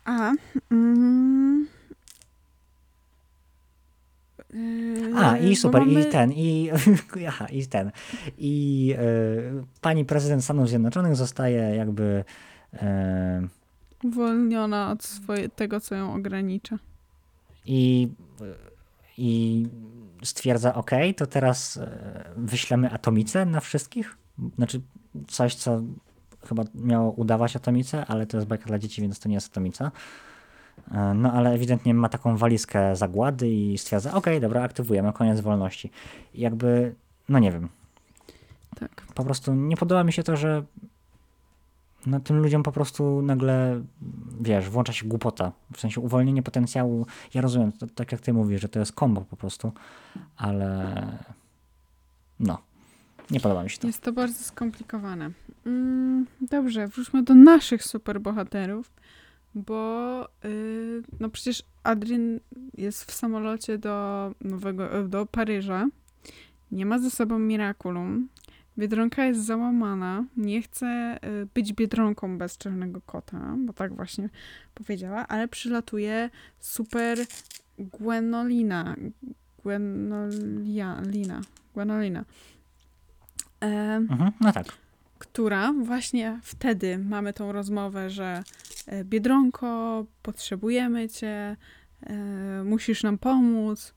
[0.05, 0.31] A.
[0.71, 1.67] Mm,
[4.53, 6.69] y, A, i super, mamy- i ten, i,
[7.27, 7.91] aha, i ten.
[8.37, 9.03] I e,
[9.81, 12.23] pani prezydent Stanów Zjednoczonych zostaje jakby
[12.73, 13.47] e,
[14.03, 16.77] Uwolniona od swoje, tego, co ją ogranicza.
[17.65, 18.09] i,
[19.17, 19.65] i
[20.23, 24.17] stwierdza, ok, to teraz e, wyślemy atomicę na wszystkich.
[24.55, 24.81] Znaczy
[25.27, 25.81] coś, co
[26.47, 29.91] chyba miało udawać atomicę, ale to jest bajka dla dzieci, więc to nie jest atomica.
[30.91, 35.91] E, No ale ewidentnie ma taką walizkę zagłady i stwierdza, ok, dobra, aktywujemy, koniec wolności.
[36.33, 36.95] I jakby,
[37.29, 37.69] no nie wiem,
[38.79, 39.01] Tak.
[39.15, 40.63] po prostu nie podoba mi się to, że
[42.05, 43.81] no, tym ludziom po prostu nagle,
[44.41, 45.51] wiesz, włącza się głupota.
[45.73, 47.05] W sensie uwolnienie potencjału.
[47.33, 49.71] Ja rozumiem, to, tak jak ty mówisz, że to jest kombo po prostu,
[50.37, 51.07] ale
[52.39, 52.57] no,
[53.31, 53.87] nie podoba mi się to.
[53.87, 55.31] Jest to bardzo skomplikowane.
[55.65, 58.91] Mm, dobrze, wróćmy do naszych superbohaterów,
[59.55, 62.39] bo y, no przecież Adrian
[62.77, 65.87] jest w samolocie do nowego, e, do Paryża.
[66.71, 68.27] Nie ma ze sobą Miraculum.
[68.77, 74.29] Biedronka jest załamana, nie chce y, być biedronką bez czarnego kota, bo tak właśnie
[74.73, 76.29] powiedziała, ale przylatuje
[76.59, 77.17] super
[77.79, 78.95] Gwenolina.
[79.63, 81.41] Gwenolina.
[81.73, 82.25] Gwenolina.
[83.61, 83.65] E,
[84.09, 84.65] Mhm, no tak.
[85.19, 88.43] która właśnie wtedy mamy tą rozmowę, że
[88.87, 91.55] e, Biedronko, potrzebujemy cię,
[92.03, 92.15] e,
[92.65, 93.93] musisz nam pomóc.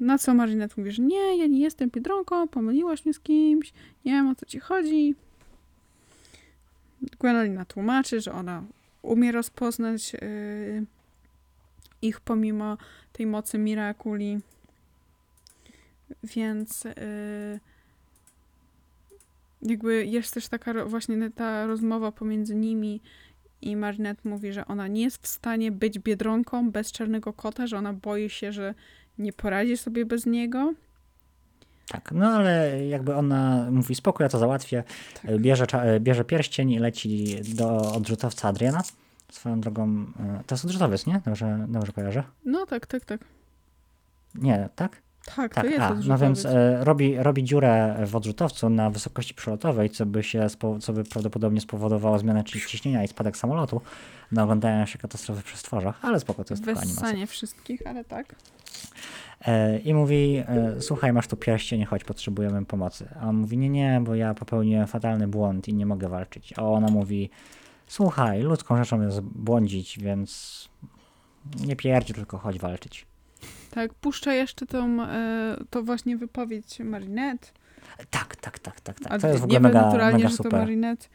[0.00, 3.72] Na co Marinette mówi, że nie, ja nie jestem Biedronką, pomyliłaś mnie z kimś,
[4.04, 5.14] nie wiem o co ci chodzi.
[7.20, 8.62] Gwenolina tłumaczy, że ona
[9.02, 10.12] umie rozpoznać
[12.02, 12.76] ich pomimo
[13.12, 14.38] tej mocy Mirakuli.
[16.24, 16.92] Więc e,
[19.62, 23.00] jakby jest też taka właśnie ta rozmowa pomiędzy nimi
[23.62, 27.78] i Marinette mówi, że ona nie jest w stanie być biedronką bez czarnego kota, że
[27.78, 28.74] ona boi się, że
[29.18, 30.74] nie poradzi sobie bez niego.
[31.88, 34.84] Tak, no ale jakby ona mówi, spokój, ja to załatwię.
[35.22, 35.38] Tak.
[35.38, 38.82] Bierze, cza- e, bierze pierścień i leci do odrzutowca Adriana.
[39.30, 41.20] Swoją drogą, e, to jest odrzutowiec, nie?
[41.24, 42.22] Dobrze, dobrze kojarzę?
[42.44, 43.20] No tak, tak, tak.
[44.34, 45.02] Nie, tak?
[45.36, 49.34] Tak, Tak, to jest a, no więc e, robi, robi dziurę w odrzutowcu na wysokości
[49.34, 50.46] przelotowej, co by się
[50.80, 53.80] co by prawdopodobnie spowodowało zmianę ci- ciśnienia i spadek samolotu.
[54.32, 57.02] No, oglądają się katastrofy w przestworzach, ale spoko, to jest tylko animacja.
[57.06, 58.34] Wessanie wszystkich, ale tak.
[59.46, 63.08] E, I mówi, e, słuchaj, masz tu pierścień, chodź, potrzebujemy pomocy.
[63.20, 66.54] A on mówi, nie, nie, bo ja popełniłem fatalny błąd i nie mogę walczyć.
[66.56, 67.30] A ona mówi,
[67.86, 70.68] słuchaj, ludzką rzeczą jest błądzić, więc
[71.66, 73.06] nie pierdź, tylko chodź walczyć.
[73.72, 77.48] Tak, puszcza jeszcze tą, e, to właśnie wypowiedź Marinette.
[78.10, 79.20] Tak, tak, tak, tak, tak.
[79.20, 80.60] To jest w nie ogóle mega, naturalnie, mega że to super.
[80.60, 81.08] Marinette.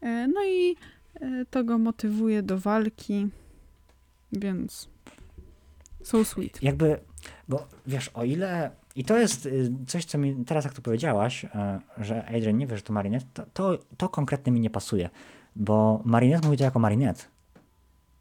[0.00, 0.76] E, no i
[1.20, 3.28] e, to go motywuje do walki,
[4.32, 4.88] więc
[6.02, 6.62] so sweet.
[6.62, 7.00] jakby,
[7.48, 8.70] bo wiesz, o ile.
[8.96, 12.66] I to jest y, coś, co mi teraz, jak tu powiedziałaś, e, że Adrian nie
[12.66, 15.10] wie, że to Marinette, to, to, to konkretnie mi nie pasuje.
[15.56, 17.24] bo Marinette mówi to jako Marinette,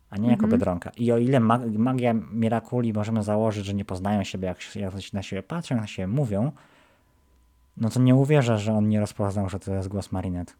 [0.09, 0.51] a nie jako Mhm.
[0.51, 0.91] Biedronka.
[0.97, 5.23] I o ile mag- magia Mirakuli możemy założyć, że nie poznają siebie, jak, jak na
[5.23, 6.51] siebie patrzą, jak na siebie mówią,
[7.77, 10.53] no to nie uwierzę, że on nie rozpoznał, że to jest głos Marinette.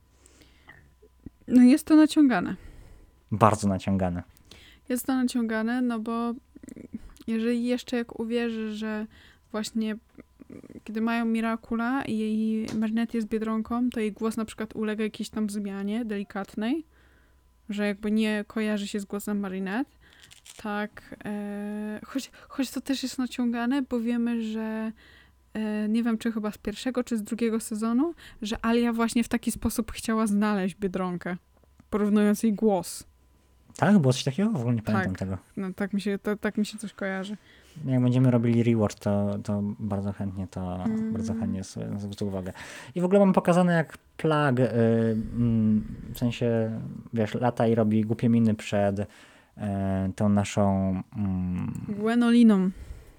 [1.47, 2.55] No jest to naciągane.
[3.31, 4.23] Bardzo naciągane.
[4.89, 6.33] Jest to naciągane, no bo
[7.27, 9.05] jeżeli jeszcze jak uwierzy, że
[9.51, 9.95] właśnie
[10.83, 15.29] kiedy mają Mirakula i jej Marinette jest Biedronką, to jej głos na przykład ulega jakiejś
[15.29, 16.85] tam zmianie delikatnej,
[17.69, 19.91] że jakby nie kojarzy się z głosem Marinette.
[20.63, 24.91] Tak, e, choć, choć to też jest naciągane, bo wiemy, że
[25.53, 29.27] e, nie wiem, czy chyba z pierwszego, czy z drugiego sezonu, że Alia właśnie w
[29.27, 31.37] taki sposób chciała znaleźć Biedronkę,
[31.89, 33.03] porównując jej głos.
[33.75, 33.99] Tak?
[33.99, 34.49] Było coś takiego?
[34.49, 34.95] W ogóle nie Tak.
[34.95, 35.37] pamiętam tego.
[35.57, 37.37] No tak mi się, to, tak mi się coś kojarzy.
[37.85, 41.13] Jak będziemy robili reward, to, to bardzo chętnie to Mm.
[41.13, 41.63] bardzo chętnie
[41.97, 42.53] zwrócę uwagę.
[42.95, 44.63] I w ogóle mam pokazane jak plag, y,
[45.35, 46.79] mm, w sensie,
[47.13, 49.05] wiesz, lata i robi głupie miny przed y,
[50.15, 52.69] tą naszą mm, Gwenoliną.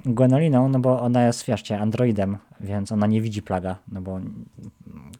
[0.07, 4.21] Gwenoliną, no bo ona jest, wieszcie, androidem, więc ona nie widzi plaga, no bo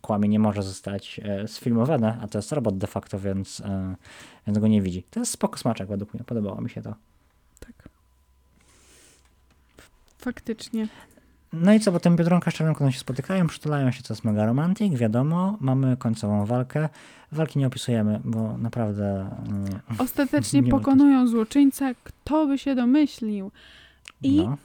[0.01, 3.95] kłamie nie może zostać e, sfilmowane, a to jest robot de facto, więc, e,
[4.47, 5.03] więc go nie widzi.
[5.11, 6.95] To jest spoko smaczek według mnie, podobało mi się to.
[7.61, 7.89] Tak.
[10.21, 10.89] Faktycznie.
[11.53, 14.97] No i co, potem Biedronka z Czarnką się spotykają, przytulają się, co jest mega romantyk,
[14.97, 16.89] wiadomo, mamy końcową walkę.
[17.33, 19.31] Walki nie opisujemy, bo naprawdę...
[19.49, 23.51] mm, Ostatecznie pokonują złoczyńcę, kto by się domyślił.
[24.23, 24.57] I, no.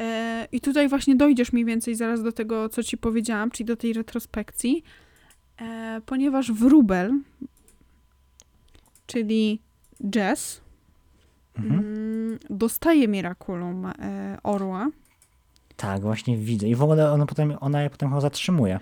[0.00, 3.76] e, I tutaj właśnie dojdziesz mniej więcej zaraz do tego, co ci powiedziałam, czyli do
[3.76, 4.84] tej retrospekcji,
[5.60, 7.12] e, ponieważ wróbel,
[9.06, 9.60] czyli
[10.14, 10.62] Jess,
[11.58, 11.82] Mhm.
[12.50, 13.92] Dostaje Miraculum e,
[14.42, 14.88] Orła.
[15.76, 16.68] Tak, właśnie widzę.
[16.68, 18.80] I w ogóle ona potem, ona je potem chyba zatrzymuje.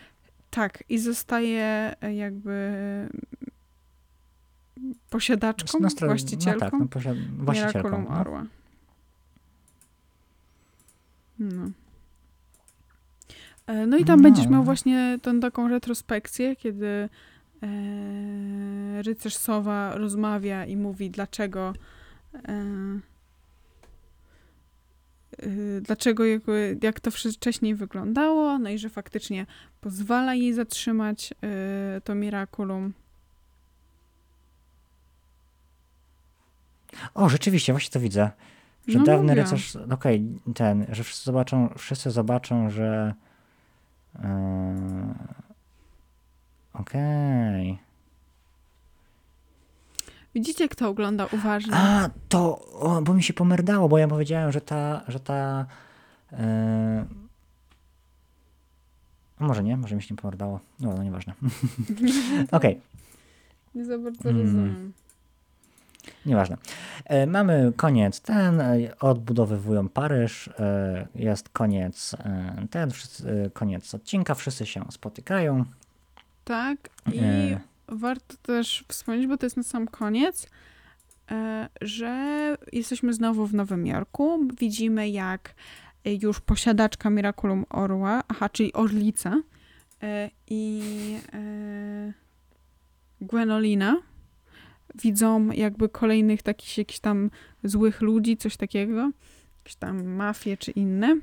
[0.51, 2.71] Tak, i zostaje e, jakby
[5.11, 7.79] posiadaczką, No, właścicielką No tak, no, posia- właścicielką.
[7.79, 8.21] Miraculum No.
[8.21, 8.47] Orła.
[11.39, 11.71] No.
[13.67, 14.23] E, No i tam No.
[14.23, 16.87] będziesz miał właśnie tą taką retrospekcję, kiedy
[17.63, 21.73] e, rycerz Sowa rozmawia i mówi, dlaczego
[22.35, 22.65] e,
[25.81, 29.47] dlaczego jakby, jak to wcześniej wyglądało, no i że faktycznie
[29.81, 31.33] pozwala jej zatrzymać
[31.97, 32.93] y, to Miraculum.
[37.15, 38.31] O, rzeczywiście, właśnie to widzę.
[38.89, 39.43] Że No dawny mówię.
[39.43, 40.23] rycerz, okej,
[40.55, 43.15] ten, że wszyscy zobaczą, wszyscy zobaczą, że
[44.15, 44.23] yy,
[46.75, 47.79] okej.
[50.35, 51.73] Widzicie, kto ogląda uważnie?
[51.77, 55.67] A, to, o, bo mi się pomerdało, bo ja powiedziałem, że ta, że ta,
[56.33, 56.39] yy,
[59.39, 60.61] a może nie, może mi się nie pomerdało.
[60.81, 61.33] No, no nieważne.
[62.53, 62.81] Okej,
[63.75, 64.43] Nie za bardzo Mm.
[64.43, 64.93] rozumiem.
[66.27, 66.57] nieważne.
[67.05, 74.35] E, mamy koniec ten, e, odbudowywują Paryż, e, jest koniec e, ten, wszyscy, koniec odcinka,
[74.35, 75.65] wszyscy się spotykają.
[76.45, 77.21] Tak, i.
[77.91, 80.47] warto też wspomnieć, bo to jest na sam koniec,
[81.31, 84.49] e, że jesteśmy znowu w Nowym Jorku.
[84.59, 85.55] Widzimy, jak
[86.05, 89.43] e, już posiadaczka Miraculum Orła, aha, czyli Orlica
[90.03, 90.83] e, i
[93.21, 93.97] Gwenolina
[94.95, 97.31] widzą jakby kolejnych takich jakichś tam
[97.65, 99.11] złych ludzi, coś takiego,
[99.59, 101.17] jakieś tam mafie czy inne.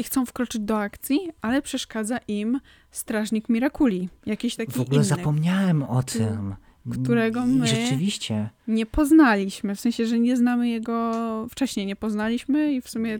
[0.00, 4.08] I chcą wkroczyć do akcji, ale przeszkadza im strażnik Mirakuli.
[4.26, 5.04] Jakiś taki W ogóle inny.
[5.04, 6.54] zapomniałem o tym.
[7.02, 8.48] którego my- Rzeczywiście.
[8.68, 11.12] Nie poznaliśmy, w sensie, że nie znamy jego,
[11.50, 13.18] wcześniej nie poznaliśmy i w sumie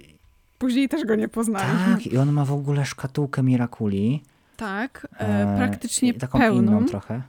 [0.58, 1.92] później też go nie poznaliśmy.
[1.94, 4.22] Tak, i on ma w ogóle szkatułkę Mirakuli.
[4.56, 6.72] Tak, e, e, praktycznie taką pełną.
[6.72, 7.22] inną trochę.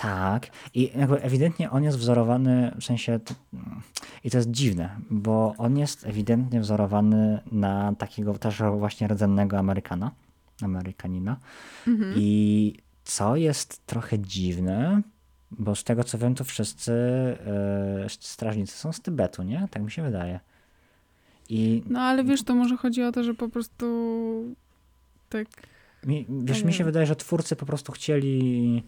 [0.00, 0.46] Tak.
[0.74, 3.20] I jakby ewidentnie on jest wzorowany, w sensie,
[4.24, 10.10] i to jest dziwne, bo on jest ewidentnie wzorowany na takiego też właśnie rdzennego Amerykana,
[10.62, 11.36] Amerykanina.
[11.86, 12.14] Mhm.
[12.16, 12.74] I
[13.04, 15.02] co jest trochę dziwne,
[15.50, 19.68] bo z tego co wiem, to wszyscy e, strażnicy są z Tybetu, nie?
[19.70, 20.40] Tak mi się wydaje.
[21.48, 23.86] I No ale wiesz, to może chodzi o to, że po prostu
[25.28, 25.48] tak
[26.06, 28.82] mi, wiesz, mi się wydaje, że twórcy po prostu chcieli,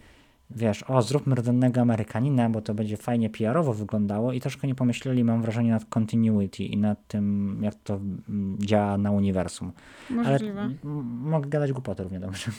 [0.51, 5.25] wiesz, o, zróbmy rdzennego Amerykanina, bo to będzie fajnie PR-owo wyglądało i troszkę nie pomyśleli,
[5.25, 9.73] mam wrażenie, nad continuity i nad tym, jak to mm, działa na uniwersum.
[10.11, 10.61] możliwe.
[10.63, 10.71] Ale
[11.05, 12.51] mogę gadać głupoty równie dobrze.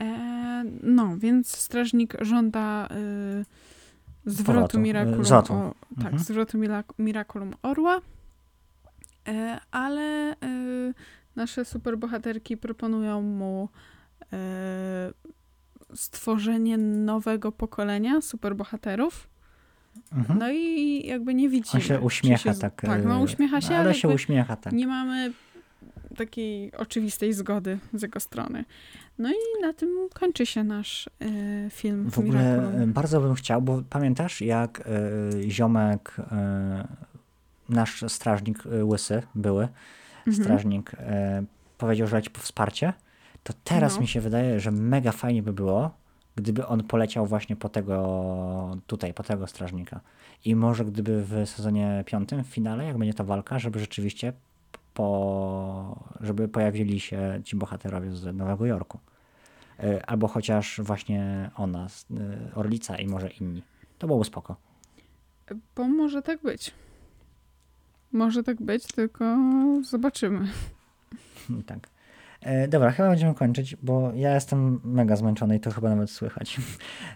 [0.00, 3.44] E, no, więc strażnik żąda y,
[4.30, 5.24] zwrotu Powrotu, y, Miraculum.
[5.24, 5.52] zwrotu.
[5.54, 6.18] O, tak, Mhm.
[6.18, 6.58] zwrotu
[6.98, 8.00] Miraculum Orła.
[9.28, 10.94] E, ale y,
[11.36, 13.68] nasze superbohaterki proponują mu
[14.32, 14.36] e,
[15.94, 19.28] stworzenie nowego pokolenia superbohaterów.
[20.12, 20.38] Mhm.
[20.38, 21.74] No i jakby nie widzimy.
[21.74, 22.80] On się uśmiecha się, tak.
[22.80, 24.72] Tak, no e, uśmiecha się, ale, ale się uśmiecha tak.
[24.72, 25.32] nie mamy
[26.16, 28.64] takiej oczywistej zgody z jego strony.
[29.18, 32.82] No i na tym kończy się nasz e, film W ogóle Miraculum.
[32.82, 36.88] e, bardzo bym chciał, bo pamiętasz jak e, ziomek, e,
[37.68, 39.68] nasz strażnik łysy, były
[40.26, 40.44] Mhm.
[40.44, 40.92] strażnik,
[41.78, 42.92] powiedział, że leci po wsparcie,
[43.42, 44.00] to teraz No.
[44.00, 45.90] mi się wydaje, że mega fajnie by było,
[46.36, 50.00] gdyby on poleciał właśnie po tego, tutaj, po tego strażnika.
[50.44, 54.32] I może gdyby w sezonie piątym, w finale, jak będzie ta walka, żeby rzeczywiście
[54.94, 58.98] po, żeby pojawili się ci bohaterowie z Nowego Jorku.
[59.78, 63.62] E, Albo chociaż właśnie ona, e, Orlica i może inni.
[63.98, 64.56] To byłoby spoko.
[65.76, 66.72] Bo może tak być.
[68.12, 69.36] Może tak być, tylko
[69.82, 70.48] zobaczymy.
[71.66, 71.88] Tak.
[72.42, 76.56] E, dobra, chyba będziemy kończyć, bo ja jestem mega zmęczony i to chyba nawet słychać.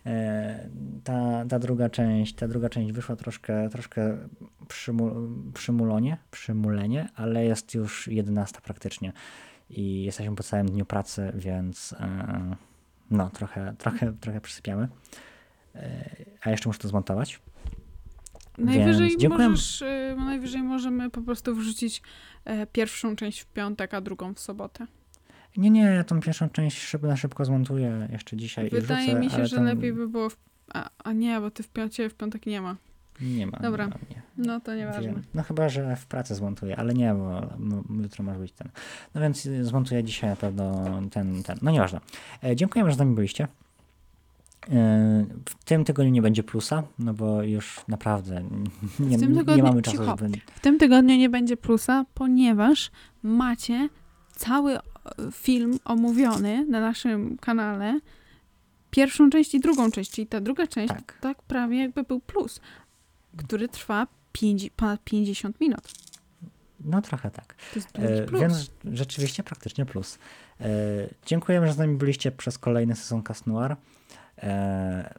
[0.07, 0.69] E,
[1.05, 4.17] ta, ta druga część, ta druga część wyszła troszkę, troszkę
[4.69, 5.11] przymu,
[5.55, 9.13] przymulonie, przymulenie, ale jest już 11 praktycznie
[9.71, 12.57] i jesteśmy po całym dniu pracy, więc e,
[13.11, 14.89] no, trochę, trochę, trochę przysypiamy.
[15.75, 16.11] E,
[16.43, 17.41] a jeszcze muszę to zmontować.
[18.59, 22.03] Najwyżej, możesz, y, najwyżej możemy po prostu wrzucić
[22.45, 24.87] e, pierwszą część w piątek, a drugą w sobotę.
[25.57, 29.31] Nie, nie, ja tą pierwszą część szyb, na szybko zmontuję jeszcze dzisiaj i Wydaje mi
[29.31, 30.31] się, że tam lepiej by było.
[30.31, 30.37] W,
[30.75, 32.77] a, a nie, bo ty w piącie w piątek nie ma.
[33.21, 33.59] Nie ma.
[33.59, 33.85] Dobra.
[33.85, 33.97] Nie ma.
[34.37, 35.03] No to nieważne.
[35.03, 35.23] Wiem.
[35.35, 37.41] No chyba, że w pracy zmontuję, ale nie, bo
[38.03, 38.69] jutro może być ten.
[39.15, 41.59] No więc y, zmontuję dzisiaj na pewno ten, ten.
[41.63, 42.01] No nieważne.
[42.45, 43.45] E, dziękujemy, że z nami byliście.
[43.45, 48.43] E, w tym tygodniu nie będzie plusa, no bo już naprawdę
[49.01, 50.17] nie, tym nie tygodniu- mamy czasu, cicho.
[50.19, 50.39] żeby...
[50.55, 52.91] W tym tygodniu nie będzie plusa, ponieważ
[53.23, 53.89] macie
[54.33, 54.79] cały
[55.33, 58.01] film omówiony na naszym kanale.
[58.91, 61.19] Pierwszą część i drugą część, czyli ta druga część Tak.
[61.21, 62.61] tak prawie jakby był plus,
[63.37, 65.83] który trwa pięć, ponad 50 minut.
[66.81, 67.55] No trochę tak.
[67.55, 68.41] To jest duży E, plus.
[68.41, 70.19] więc rzeczywiście praktycznie plus.
[70.61, 70.67] E,
[71.27, 73.77] dziękujemy, że z nami byliście przez kolejny sezon Cast Noir.
[74.43, 75.15] E,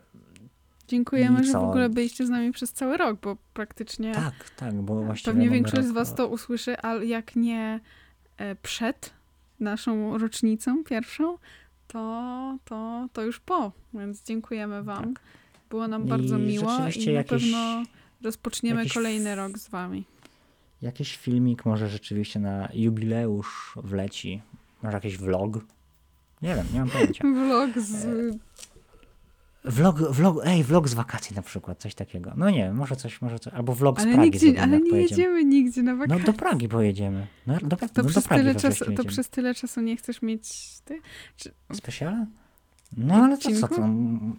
[0.88, 5.03] Dziękujemy, że w ogóle byliście z nami przez cały rok, bo praktycznie tak, tak, bo
[5.03, 7.79] właściwie pewnie większość z was to usłyszy, ale jak nie
[8.38, 9.13] e, przed
[9.60, 11.38] naszą rocznicą pierwszą,
[11.88, 13.72] to, to, to już po.
[13.93, 15.14] Więc dziękujemy wam.
[15.14, 15.24] Tak.
[15.70, 17.84] Było nam I bardzo miło i na jakieś- pewno
[18.24, 20.03] rozpoczniemy jakiś kolejny rok z wami.
[20.82, 24.41] Jakiś filmik może rzeczywiście na jubileusz wleci.
[24.84, 25.58] Może jakiś vlog.
[26.41, 27.24] Nie wiem, nie mam pojęcia.
[27.45, 28.05] Vlog z...
[29.68, 32.34] Vlog, vlog, ej, vlog z wakacji na przykład, coś takiego.
[32.38, 33.53] No nie może coś, może coś.
[33.53, 35.22] Albo vlog z Ale, Pragi nigdzie, zrobimy, ale nie pojedziemy.
[35.22, 36.26] jedziemy nigdzie na No wakacje.
[36.26, 37.28] do Pragi pojedziemy.
[37.47, 39.09] No, do, to, no, do przez Pragi tyle czasu, to jedziemy.
[39.09, 40.70] przez tyle czasu nie chcesz mieć...
[40.86, 41.01] Ty?
[41.74, 42.26] Specjala?
[42.97, 43.88] No ale to co to?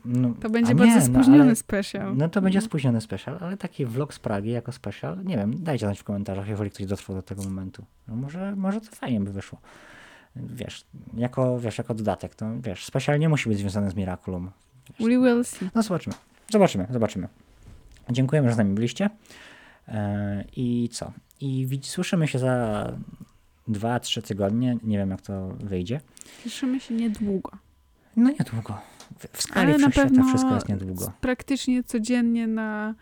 [0.05, 2.17] No, To będzie a bardzo nie, spóźniony No, ale, special.
[2.17, 5.87] no to będzie spóźniony special, ale taki vlog z Pragi jako special, nie wiem, dajcie
[5.87, 7.85] znać w komentarzach, jeżeli ktoś dotrwał do tego momentu.
[8.09, 9.59] No może, może to fajnie by wyszło.
[10.37, 10.85] Wiesz,
[11.17, 14.51] jako, wiesz, jako dodatek, to wiesz, special nie musi być związany z Miraculum.
[15.01, 15.69] We will see.
[15.75, 16.17] No zobaczymy.
[16.51, 17.29] Zobaczymy, zobaczymy.
[18.11, 19.11] Dziękujemy, że z nami byliście.
[19.89, 21.13] E, I co?
[21.41, 22.87] I słyszymy się za
[23.69, 24.77] dwa, trzy tygodnie.
[24.83, 26.01] Nie wiem, jak to wyjdzie.
[26.43, 27.51] Słyszymy się niedługo.
[28.17, 28.79] No niedługo.
[29.19, 31.13] W, skali Ale wszechświata wszystko jest niedługo.
[31.21, 32.95] praktycznie codziennie na,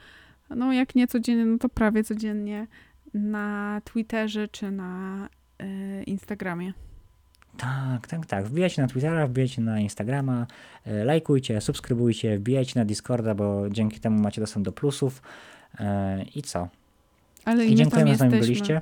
[0.50, 2.66] no jak nie codziennie, no to prawie codziennie
[3.14, 5.28] na Twitterze czy na
[5.58, 6.72] e, Instagramie.
[7.56, 8.44] Tak, tak, tak.
[8.46, 10.46] Wbijajcie na Twittera, wbijajcie na Instagrama,
[10.84, 15.22] e, lajkujcie, subskrybujcie, wbijajcie na Discorda, bo dzięki temu macie dostęp do plusów.
[15.80, 16.68] E, I co?
[17.44, 18.80] Ale I dziękujemy, że z nami byliście.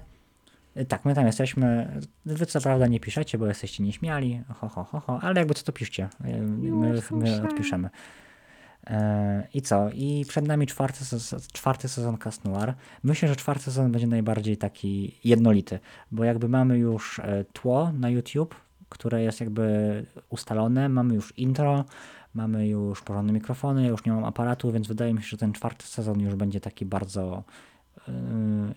[0.74, 1.88] E, Tak, my tam jesteśmy.
[2.26, 5.64] Wy co prawda nie piszecie, bo jesteście nieśmiali, ho, ho, ho, ho, ale jakby co
[5.64, 6.08] to piszcie.
[6.20, 7.90] My, my odpiszemy.
[9.54, 9.90] I co?
[9.90, 12.74] I przed nami czwarty, sezon- czwarty sezon Cast Noir.
[13.02, 15.78] Myślę, że czwarty sezon będzie najbardziej taki jednolity,
[16.10, 17.20] bo jakby mamy już
[17.52, 18.54] tło na YouTube,
[18.95, 21.84] które jest jakby ustalone, mamy już intro,
[22.34, 25.53] mamy już porządne mikrofony, ja już nie mam aparatu, więc wydaje mi się, że ten
[25.53, 27.45] czwarty sezon już będzie taki bardzo
[28.09, 28.14] yy,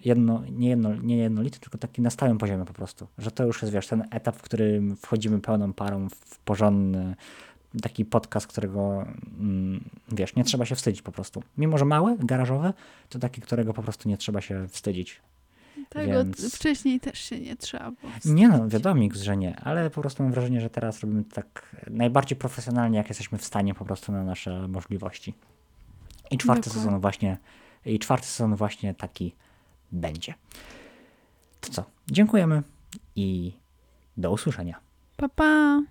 [0.06, 3.08] jedno, nie, jedno, nie jednolity, tylko taki na stałym poziomie po prostu.
[3.18, 7.16] Że to już jest, wiesz, ten etap, w którym wchodzimy pełną parą w porządny
[7.82, 9.06] taki podcast, którego
[9.40, 11.44] mm, wiesz, nie trzeba się wstydzić po prostu.
[11.58, 12.74] Mimo, że mały, garażowy,
[13.10, 15.22] to taki, którego po prostu nie trzeba się wstydzić.
[15.90, 18.12] Tego Więc- wcześniej też się nie trzeba było.
[18.26, 21.76] Nie no, wiadomo, że nie, ale po prostu mam wrażenie, że teraz robimy to tak
[21.90, 25.34] najbardziej profesjonalnie, jak jesteśmy w stanie po prostu na nasze możliwości.
[26.32, 26.84] I czwarty Dokładnie.
[26.84, 27.38] sezon właśnie,
[27.86, 29.36] i czwarty sezon właśnie taki
[29.92, 30.34] będzie.
[31.62, 31.84] To co?
[32.12, 32.64] Dziękujemy
[33.16, 33.54] i
[34.18, 34.80] do usłyszenia.
[35.18, 35.82] Pa, pa!